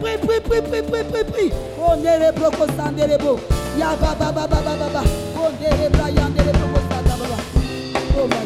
Prie, 0.00 0.18
prie, 0.18 0.40
prie, 0.40 0.62
prie, 0.62 0.82
prie, 0.82 1.04
prie, 1.04 1.24
prie. 1.24 1.52
On 1.80 2.04
est 2.04 2.18
les 2.18 2.32
blocos 2.32 2.70
sanderebo. 2.76 3.40
Ya 3.78 3.96
ba 4.00 4.14
ba 4.18 4.30
ba 4.30 4.46
ba 4.46 4.60
ba 4.60 4.76
ba 4.76 4.88
ba. 4.92 5.02
On 5.36 5.50
est 5.64 5.76
les 5.82 5.88
bras 5.88 6.10
yandere 6.10 6.52
blocos 6.52 6.84
sanderebo. 6.90 7.36
Oh 8.18 8.26
my 8.28 8.44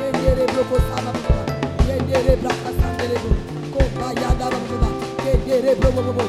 Yendere 0.00 0.44
blocos 0.52 0.82
sanderebo. 0.90 1.32
Yendere 1.88 2.36
blocos 2.36 2.74
sanderebo. 2.82 3.30
Komba 3.72 4.08
yanda 4.20 4.46
ba 4.50 4.58
ba 4.68 4.76
ba. 4.82 4.88
Yendere 5.24 5.74
blocos 5.76 6.04
bo 6.04 6.12
bo. 6.12 6.24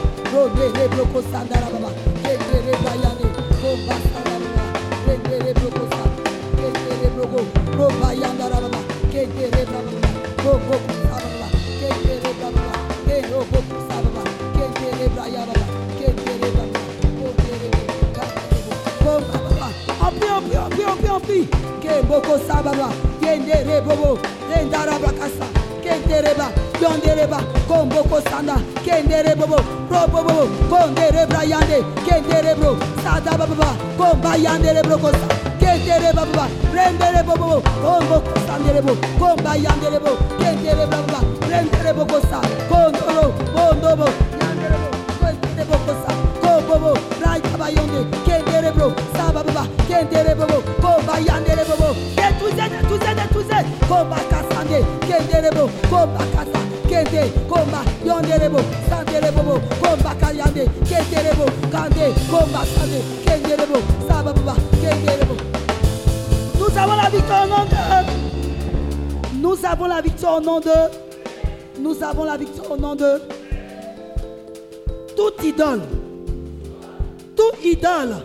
Yendere 0.59 0.87
blocos 0.89 1.25
sanderebo. 1.31 1.89
Yendere 2.23 2.73
bra 2.81 2.93
yande. 3.03 3.25
Komba 3.61 3.95
sanderebo. 4.13 4.61
Yendere 5.07 5.53
blocos 5.53 5.71
sanderebo. 5.71 5.80
Yendere 7.31 7.45
blocos. 7.47 7.77
Komba 7.77 8.13
yanda 8.13 8.49
ba 8.49 8.59
ba. 8.59 8.79
Yendere 9.13 9.63
bra 9.65 9.79
ba 9.81 9.91
ba. 10.01 10.09
Kombo 10.43 10.75
sanderebo. 11.07 11.47
Yendere 11.81 12.29
bra 12.35 12.49
ba 12.51 12.61
ba. 12.67 12.73
Yendere 13.07 13.45
blocos 13.49 13.63
sanderebo. 13.87 14.21
Yendere 14.59 15.07
bra 15.15 15.25
ya 15.27 15.43
ba 15.47 15.53
ba. 15.53 15.65
Yendere 15.99 16.49
bra 16.51 16.63
ba. 16.63 18.23
Komba 19.03 19.37
ba 19.43 19.51
ba. 19.59 19.67
On 20.05 20.11
prie, 20.11 20.29
on 20.29 20.41
prie, 20.43 20.57
on 20.57 20.69
prie, 20.69 20.85
on 20.85 20.97
prie, 20.97 21.09
on 21.09 21.21
prie. 21.21 21.47
Kemboko 21.81 22.37
sababa. 22.47 22.89
Yendere 23.21 23.81
bobo. 23.81 24.19
Yendara 24.49 24.99
brakasa. 24.99 25.47
Kendereba. 25.83 26.51
Yondereba. 26.81 27.39
Komboko 27.67 28.21
sanda. 28.29 28.55
Kendere 28.83 29.35
bobo. 29.35 29.57
Robo 29.89 30.23
bobo. 30.23 30.47
Kondere 30.69 31.25
bra 31.29 31.43
yande. 31.43 31.79
Kendere 32.05 32.55
bro. 32.55 32.77
Sada 33.03 33.37
baba. 33.37 33.75
Komba 33.97 34.35
yandere 34.35 34.83
brokosa. 34.83 35.50
Kendere 35.85 36.13
baba. 36.13 36.47
Rendere 36.73 37.23
bobo. 37.23 37.61
Komboko 37.83 38.33
sandere 38.47 38.81
bo. 38.81 38.93
Komba 39.19 39.55
yandere 39.55 39.99
bo. 39.99 40.11
Kendere 40.39 40.85
baba. 40.91 41.19
Rendere 41.49 41.93
bokosa. 41.93 42.39
Kondoro. 42.69 43.33
Bondobo. 43.53 44.07
Yandere 44.39 44.77
bo. 44.81 44.89
Kendere 45.19 45.65
bokosa. 45.69 46.11
Kombobo. 46.41 46.93
Raya 47.23 47.57
bayonde. 47.57 48.01
Kendere 48.25 48.71
bro. 48.75 48.93
Saba 49.15 49.43
baba. 49.43 49.63
Kendere 49.87 50.35
bobo. 50.35 50.61
Komba 50.81 51.19
yandere 51.19 51.65
bobo. 51.69 51.95
Détruisez, 52.15 52.69
détruisez, 52.69 53.15
détruisez. 53.15 53.65
komba 53.87 54.15
kasande, 54.29 54.85
kenderebo, 55.07 55.69
komba 55.89 56.23
kasa, 56.33 56.59
kende, 56.89 57.29
komba, 57.49 57.83
yonderebo, 58.05 58.59
sanderebo, 58.89 59.59
komba 59.81 60.15
kayande, 60.21 60.63
kenderebo, 60.87 61.45
kande, 61.71 62.13
komba 62.31 62.61
sande, 62.73 62.99
kenderebo, 63.25 63.77
sababa, 64.07 64.55
kenderebo. 64.81 65.50
Nous 66.71 66.77
avons 66.77 66.95
la 66.95 67.09
victoire 67.09 67.43
au 67.43 67.49
nom 67.49 67.65
de. 67.65 69.41
Nous 69.41 69.65
avons 69.65 69.87
la 69.87 70.01
victoire 70.01 70.37
au 70.37 70.41
nom 70.41 70.59
de. 70.61 70.71
Nous 71.79 72.01
avons 72.01 72.23
la 72.23 72.37
victoire 72.37 72.71
au 72.71 72.77
nom 72.77 72.95
de. 72.95 73.21
Toute 75.17 75.43
idole. 75.43 75.81
Toute 77.35 77.65
idole. 77.65 78.15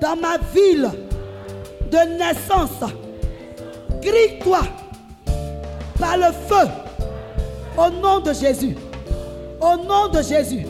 Dans 0.00 0.16
ma 0.16 0.38
ville 0.52 0.90
de 1.92 2.18
naissance. 2.18 2.90
Grille-toi 4.02 4.62
par 6.00 6.16
le 6.16 6.32
feu. 6.32 6.68
Au 7.78 7.90
nom 7.90 8.18
de 8.18 8.32
Jésus. 8.32 8.74
Au 9.60 9.76
nom 9.76 10.08
de 10.08 10.20
Jésus. 10.20 10.66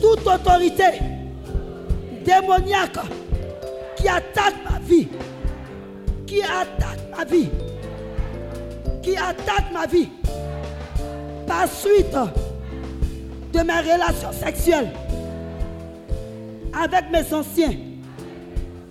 Toute 0.00 0.26
autorité 0.26 0.84
démoniaque 2.24 2.98
qui 3.96 4.08
attaque 4.08 4.54
ma 4.64 4.78
vie 4.78 5.08
qui 6.30 6.42
attaque 6.42 7.00
ma 7.10 7.24
vie, 7.24 7.48
qui 9.02 9.16
attaque 9.16 9.72
ma 9.72 9.84
vie? 9.84 10.08
Par 11.44 11.66
suite 11.66 12.16
de 13.52 13.58
mes 13.58 13.80
relations 13.80 14.30
sexuelles 14.32 14.92
avec 16.72 17.10
mes 17.10 17.34
anciens 17.34 17.74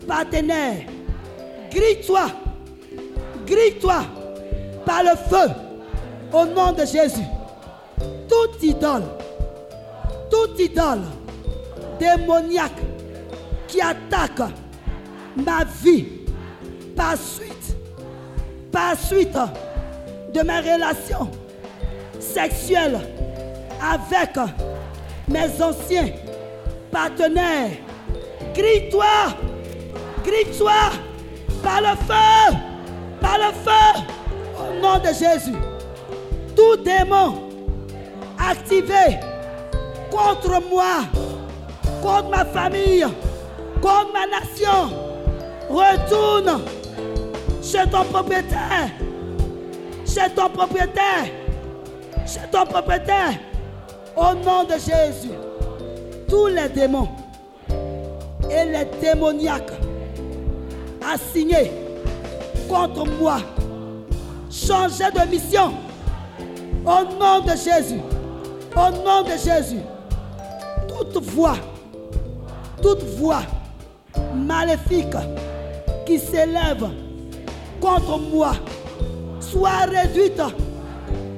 partenaires. 0.05 0.83
Grille-toi, 1.71 2.27
grille-toi 3.47 4.01
par 4.85 5.03
le 5.03 5.15
feu 5.29 5.53
au 6.33 6.45
nom 6.45 6.73
de 6.73 6.81
Jésus. 6.85 7.25
Toute 8.27 8.61
idole, 8.61 9.03
toute 10.29 10.59
idole 10.59 11.03
démoniaque 11.97 12.81
qui 13.65 13.79
attaque 13.79 14.41
ma 15.37 15.63
vie 15.81 16.18
par 16.99 17.15
suite, 17.17 17.77
par 18.73 18.93
suite 18.99 19.37
de 20.33 20.41
mes 20.41 20.59
relations 20.59 21.31
sexuelles 22.19 22.99
avec 23.81 24.35
mes 25.29 25.61
anciens 25.63 26.09
partenaires. 26.91 27.71
Grille-toi, 28.53 29.05
grille-toi 30.25 30.73
par 31.63 31.79
le 31.79 31.95
feu, 32.05 32.57
par 33.21 33.37
le 33.37 33.53
feu, 33.63 34.01
au 34.59 34.81
nom 34.81 34.99
de 34.99 35.07
Jésus. 35.07 35.57
Tout 36.53 36.83
démon 36.83 37.49
activé 38.37 39.19
contre 40.11 40.61
moi, 40.69 41.05
contre 42.01 42.29
ma 42.29 42.43
famille, 42.43 43.05
contre 43.81 44.11
ma 44.11 44.27
nation, 44.27 44.89
retourne 45.69 46.61
chez 47.61 47.89
ton 47.89 48.03
propriétaire, 48.05 48.89
chez 50.05 50.29
ton 50.35 50.49
propriétaire, 50.49 51.25
chez 52.25 52.47
ton 52.51 52.65
propriétaire, 52.65 53.33
au 54.15 54.33
nom 54.35 54.63
de 54.63 54.73
Jésus. 54.73 55.33
Tous 56.27 56.47
les 56.47 56.69
démons 56.69 57.09
et 58.51 58.65
les 58.65 58.85
démoniaques 59.01 59.71
assignés 61.11 61.71
contre 62.67 63.05
moi, 63.19 63.37
changez 64.51 65.11
de 65.11 65.29
mission. 65.29 65.73
Au 66.85 67.03
nom 67.19 67.41
de 67.41 67.51
Jésus, 67.51 67.99
au 68.75 68.91
nom 69.03 69.23
de 69.23 69.31
Jésus, 69.31 69.81
toute 70.87 71.21
voix, 71.23 71.57
toute 72.81 73.03
voix 73.17 73.41
maléfique 74.33 75.15
qui 76.05 76.19
s'élève 76.19 76.87
contre 77.79 78.17
moi 78.17 78.53
soit 79.39 79.85
réduite 79.87 80.41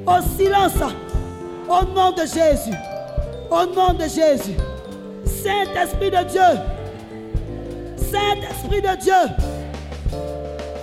au 0.06 0.38
silence 0.38 0.74
au 1.72 1.86
nom 1.86 2.12
de 2.12 2.22
Jésus. 2.22 2.78
Au 3.50 3.66
nom 3.66 3.94
de 3.94 4.04
Jésus. 4.04 4.58
Saint-Esprit 5.26 6.12
de 6.12 6.24
Dieu. 6.30 6.42
Saint-Esprit 7.98 8.82
de 8.82 9.02
Dieu. 9.02 9.14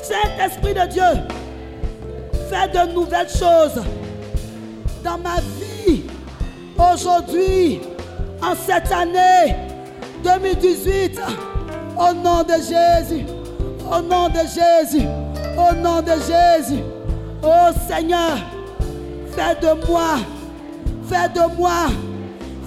Saint-Esprit 0.02 0.74
de 0.74 0.86
Dieu. 0.86 1.02
Fais 2.48 2.68
de 2.68 2.92
nouvelles 2.92 3.28
choses 3.28 3.82
dans 5.04 5.18
ma 5.18 5.36
vie. 5.58 6.04
Aujourd'hui, 6.78 7.80
en 8.42 8.54
cette 8.54 8.90
année 8.92 9.56
2018. 10.24 11.20
Au 11.98 12.14
nom 12.14 12.42
de 12.42 12.54
Jésus. 12.54 13.24
Au 13.90 14.00
nom 14.00 14.28
de 14.28 14.40
Jésus. 14.40 15.06
Au 15.58 15.74
nom 15.74 16.00
de 16.00 16.12
Jésus. 16.12 16.82
Oh 17.42 17.70
Seigneur, 17.88 18.38
fais 19.32 19.54
de 19.60 19.86
moi, 19.86 20.18
fais 21.08 21.28
de 21.28 21.56
moi, 21.56 21.86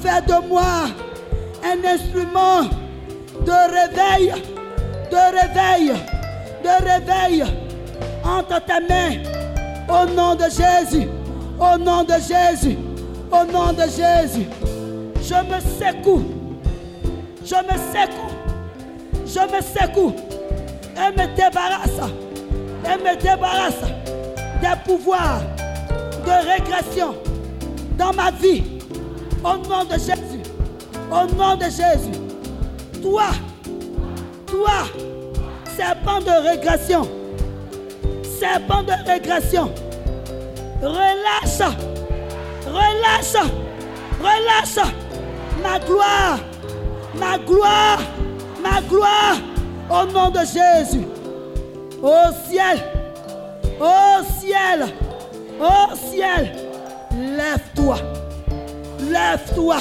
fais 0.01 0.21
de 0.21 0.47
moi 0.47 0.89
un 1.63 1.87
instrument 1.87 2.63
de 3.45 3.51
réveil, 3.51 4.33
de 5.09 5.17
réveil, 5.39 5.93
de 6.63 6.83
réveil 6.85 7.43
entre 8.23 8.61
tes 8.65 8.87
mains. 8.87 9.17
Au 9.89 10.05
nom 10.13 10.35
de 10.35 10.43
Jésus, 10.43 11.07
au 11.59 11.77
nom 11.77 12.03
de 12.03 12.13
Jésus, 12.13 12.77
au 13.31 13.51
nom 13.51 13.73
de 13.73 13.83
Jésus. 13.83 14.47
Je 15.21 15.35
me 15.35 15.59
secoue, 15.79 16.23
je 17.45 17.55
me 17.55 17.77
secoue, 17.93 18.31
je 19.25 19.39
me 19.39 19.61
secoue 19.61 20.13
et 20.95 21.11
me 21.11 21.35
débarrasse, 21.35 22.11
et 22.85 22.97
me 22.97 23.15
débarrasse 23.21 23.81
des 24.61 24.81
pouvoirs 24.85 25.41
de 26.25 26.51
régression 26.51 27.15
dans 27.97 28.13
ma 28.13 28.31
vie. 28.31 28.63
Au 29.43 29.57
nom 29.57 29.83
de 29.85 29.93
Jésus. 29.93 30.43
Au 31.11 31.25
nom 31.35 31.55
de 31.55 31.65
Jésus. 31.65 32.19
Toi, 33.01 33.31
toi, 34.45 34.87
serpent 35.75 36.19
de 36.19 36.49
régression, 36.49 37.07
serpent 38.39 38.83
de 38.83 38.93
régression, 39.09 39.71
relâche, 40.81 41.75
relâche, 42.67 43.49
relâche 44.19 44.93
ma 45.61 45.79
gloire, 45.79 46.39
ma 47.15 47.37
gloire, 47.37 47.99
ma 48.61 48.81
gloire, 48.81 49.37
au 49.89 50.11
nom 50.11 50.29
de 50.29 50.39
Jésus. 50.39 51.05
Au 52.03 52.31
ciel, 52.49 52.79
au 53.79 54.23
ciel, 54.39 54.87
au 55.59 55.95
ciel, 55.95 56.51
lève-toi, 57.15 57.97
lève-toi. 59.11 59.77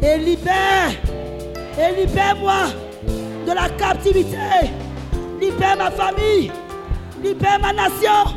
Et 0.00 0.16
libère, 0.16 0.92
et 1.76 2.00
libère-moi 2.00 2.68
de 3.46 3.52
la 3.52 3.68
captivité. 3.70 4.70
Libère 5.40 5.76
ma 5.76 5.90
famille, 5.90 6.52
libère 7.20 7.58
ma 7.60 7.72
nation, 7.72 8.32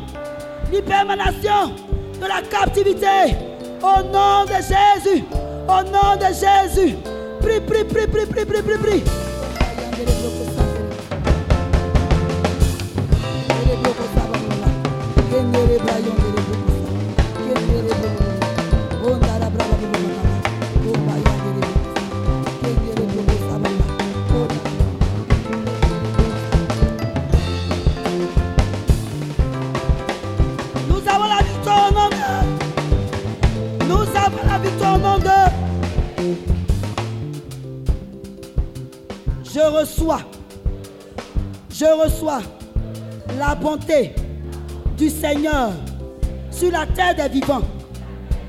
libère 0.71 1.05
ma 1.05 1.15
nation 1.15 1.71
de 2.19 2.25
la 2.27 2.41
captivité. 2.41 3.35
Au 3.81 4.01
nom 4.01 4.45
de 4.45 4.55
Jésus, 4.55 5.23
au 5.67 5.83
nom 5.83 6.15
de 6.17 6.33
Jésus. 6.33 6.95
Prie, 7.41 7.61
prie, 7.61 7.83
prie, 7.83 8.07
prie, 8.07 8.25
prie, 8.25 8.45
prie, 8.45 8.61
prie, 8.63 8.77
prie. 8.77 9.03
Je 39.53 39.59
reçois. 39.59 40.21
Je 41.69 41.85
reçois 41.85 42.41
la 43.37 43.55
bonté 43.55 44.13
Seigneur 45.09 45.71
sur 46.51 46.71
la 46.71 46.85
terre 46.85 47.15
des 47.15 47.39
vivants. 47.39 47.61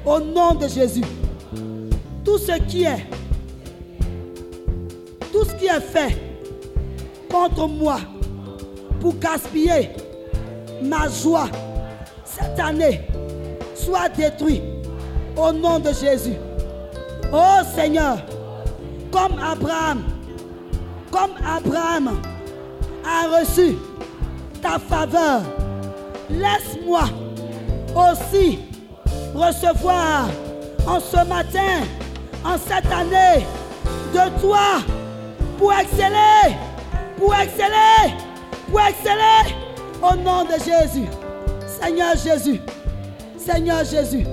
Au 0.05 0.21
nom 0.21 0.55
de 0.55 0.69
Jésus. 0.69 1.05
Tout 2.25 2.39
ce 2.39 2.59
qui 2.69 2.85
est. 2.85 3.07
Tout 5.33 5.45
ce 5.45 5.55
qui 5.55 5.67
est 5.67 5.81
fait 5.81 6.17
contre 7.31 7.67
moi 7.67 7.99
pour 9.01 9.19
gaspiller 9.19 9.91
ma 10.83 11.09
joie 11.09 11.49
cette 12.25 12.59
année 12.61 13.01
soit 13.75 14.09
détruite 14.09 14.63
au 15.37 15.53
nom 15.53 15.79
de 15.79 15.91
Jésus. 15.93 16.37
Oh 17.33 17.63
Seigneur, 17.75 18.19
comme 19.11 19.39
Abraham, 19.39 20.05
comme 21.11 21.33
Abraham 21.45 22.21
a 23.05 23.39
reçu 23.39 23.77
ta 24.63 24.79
faveur, 24.79 25.43
laisse-moi 26.31 27.05
aussi 27.95 28.61
recevoir 29.35 30.29
en 30.87 31.01
ce 31.01 31.27
matin, 31.27 31.85
en 32.45 32.57
cette 32.59 32.91
année, 32.93 33.45
de 34.13 34.41
toi 34.41 34.83
pour 35.59 35.73
exceller, 35.73 36.57
pour 37.17 37.35
exceller, 37.35 38.15
pour 38.71 38.81
exceller 38.81 39.55
au 40.03 40.17
nom 40.17 40.45
de 40.45 40.59
Jésus. 40.59 41.09
Seigneur 41.67 42.15
Jésus, 42.17 42.61
Seigneur 43.37 43.85
Jésus, 43.85 44.27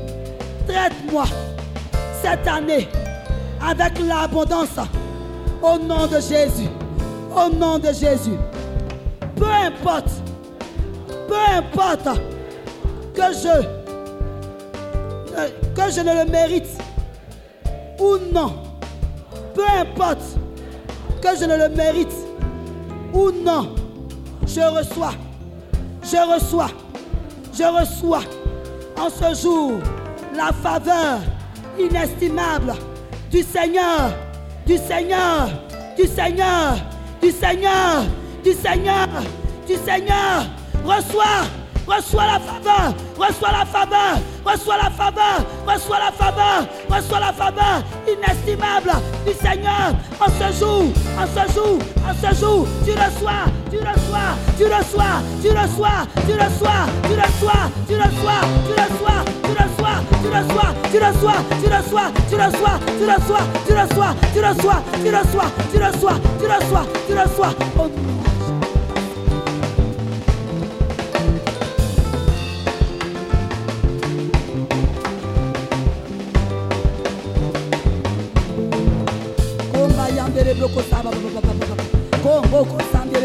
traite-moi 0.67 1.25
cette 2.21 2.47
année 2.47 2.87
avec 3.65 3.99
l'abondance 3.99 4.77
au 5.61 5.77
nom 5.77 6.07
de 6.07 6.19
Jésus. 6.19 6.69
Au 7.35 7.49
nom 7.53 7.79
de 7.79 7.87
Jésus. 7.87 8.37
Peu 9.35 9.45
importe, 9.45 10.09
peu 11.31 11.39
importe 11.55 12.19
que 13.15 13.31
je, 13.31 13.55
ne 16.01 16.13
le 16.25 16.29
mérite 16.29 16.67
ou 17.97 18.17
non, 18.33 18.51
peu 19.55 19.63
importe 19.79 20.37
que 21.21 21.29
je 21.39 21.45
ne 21.45 21.55
le 21.55 21.69
mérite 21.69 22.13
ou 23.13 23.31
non, 23.31 23.73
je 24.45 24.59
reçois, 24.59 25.13
je 26.03 26.17
reçois, 26.33 26.71
je 27.53 27.63
reçois 27.63 28.23
en 28.99 29.09
ce 29.09 29.33
jour 29.41 29.79
la 30.35 30.51
faveur 30.51 31.21
inestimable 31.79 32.73
du 33.31 33.41
Seigneur, 33.41 34.11
du 34.65 34.77
Seigneur, 34.77 35.47
du 35.95 36.07
Seigneur, 36.07 36.75
du 37.21 37.31
Seigneur, 37.31 38.03
du 38.43 38.51
Seigneur, 38.51 39.07
du 39.65 39.75
Seigneur. 39.75 40.60
Reçois, 40.83 41.45
reçois 41.87 42.25
la 42.25 42.39
faveur, 42.39 42.93
reçois 43.17 43.51
la 43.51 43.65
faveur, 43.65 44.17
reçois 44.45 44.77
la 44.77 44.89
faveur, 44.89 45.45
reçois 45.67 45.99
la 45.99 46.11
faveur, 46.11 46.67
reçois 46.89 47.19
la 47.19 47.33
faveur 47.33 47.83
inestimable 48.07 48.91
du 49.25 49.33
Seigneur 49.33 49.93
en 50.19 50.25
ce 50.25 50.59
jour, 50.59 50.85
en 51.17 51.27
ce 51.27 51.53
jour, 51.53 51.79
en 52.03 52.13
ce 52.15 52.39
jour. 52.39 52.67
Tu 52.83 52.91
reçois, 52.91 53.45
tu 53.69 53.77
reçois, 53.77 54.35
tu 54.57 54.65
reçois, 54.65 55.21
tu 55.41 55.49
reçois, 55.51 56.07
tu 56.25 56.33
reçois, 56.33 56.87
tu 57.05 57.13
reçois, 57.13 57.71
tu 57.85 57.93
reçois, 57.93 58.41
tu 58.57 58.73
reçois, 58.73 59.21
tu 59.37 59.53
reçois, 59.61 60.01
tu 60.11 60.29
reçois, 60.29 60.73
tu 60.91 60.97
reçois, 60.99 61.41
tu 61.61 61.67
reçois, 61.67 62.11
tu 62.29 62.37
reçois, 62.37 62.79
tu 62.97 63.05
reçois, 63.05 63.59
tu 63.65 63.73
reçois, 63.75 64.15
tu 64.33 64.41
reçois, 64.41 64.83
tu 65.03 65.09
reçois, 65.11 65.51
tu 65.71 65.77
reçois, 65.79 66.19
tu 66.39 66.47
reçois, 66.47 66.85
tu 67.07 67.13
reçois. 67.13 67.53
Au 67.77 67.87
nom 67.87 68.20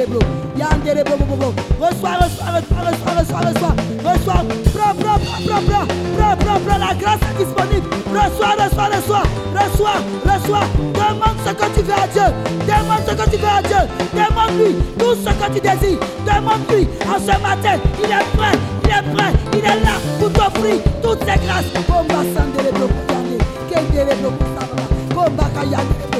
blo. 0.06 0.20
Yandere 0.56 1.04
blo 1.04 1.16
blo 1.16 1.36
blo. 1.36 1.54
Reçois, 1.80 2.16
reçois, 2.20 2.50
reçois, 2.56 2.82
reçois, 2.86 3.14
reçois, 3.18 3.40
reçois. 3.40 3.74
Reçois. 4.04 4.44
Prends, 4.74 4.94
prends, 4.94 5.18
prends, 5.18 5.42
prends, 5.46 5.62
prends. 5.68 6.36
Prends, 6.38 6.60
prends. 6.64 6.78
La 6.78 6.94
grâce 6.94 7.20
est 7.30 7.44
disponible. 7.44 7.88
Reçois, 8.14 8.54
reçois, 8.62 8.88
reçois. 8.94 9.22
Reçois, 9.54 9.98
reçois. 10.24 10.64
Demande 10.94 11.38
ce 11.44 11.52
que 11.52 11.66
tu 11.74 11.82
veux 11.82 11.92
à 11.92 12.06
Dieu. 12.06 12.28
Demande 12.66 13.02
ce 13.06 13.14
que 13.14 13.30
tu 13.30 13.36
veux 13.36 13.48
à 13.48 13.62
Dieu. 13.62 13.82
Demande-lui 14.14 14.74
tout 14.98 15.14
ce 15.14 15.30
que 15.30 15.46
tu 15.54 15.60
désires. 15.60 16.00
Demande-lui 16.24 16.88
en 17.08 17.18
ce 17.18 17.34
matin. 17.42 17.78
Il 17.98 18.10
est 18.10 18.26
prêt. 18.36 18.56
Il 18.84 18.90
est 18.90 19.14
prêt. 19.14 19.32
Il 19.52 19.58
est 19.58 19.80
là 19.84 19.96
pour 20.18 20.32
t'offrir 20.32 20.76
toutes 21.02 21.20
ces 21.20 21.38
grâces. 21.44 21.70
Komba 21.86 22.22
sandere 22.34 22.72
blo. 22.72 22.88
Yandere. 23.10 23.44
Kendere 23.70 24.14
blo 24.20 24.30
saba 24.54 25.36
baba. 25.36 26.15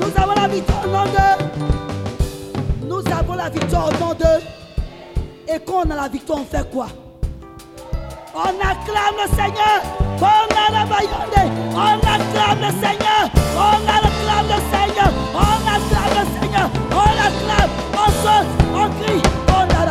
Nous 0.00 0.22
avons 0.22 0.34
la 0.34 0.48
victoire 0.48 0.84
au 0.84 0.88
nom 0.88 1.04
de. 1.04 1.26
Nous 2.86 3.02
avons 3.12 3.34
la 3.34 3.48
victoire 3.48 3.88
au 3.88 3.92
nom 4.04 4.14
de. 4.14 5.52
Et 5.52 5.58
quand 5.66 5.82
on 5.86 5.90
a 5.90 5.96
la 5.96 6.08
victoire, 6.08 6.40
on 6.40 6.44
fait 6.44 6.68
quoi? 6.70 6.86
On 8.34 8.54
acclame 8.60 9.16
le 9.22 9.28
Seigneur. 9.36 9.80
On 11.74 11.98
acclame 12.08 12.58
le 12.60 12.70
Seigneur. 12.82 13.30
On 13.56 13.88
acclame 13.88 14.48
le 14.48 14.60
Seigneur. 14.76 15.49
Acclame 15.76 16.12
le 16.18 16.24
Seigneur. 16.40 16.70
On 16.90 17.10
acclame. 17.26 17.70
On 17.94 18.08
saute. 18.22 18.50
On 18.74 18.88
crie. 19.02 19.22
On 19.48 19.62
a 19.62 19.90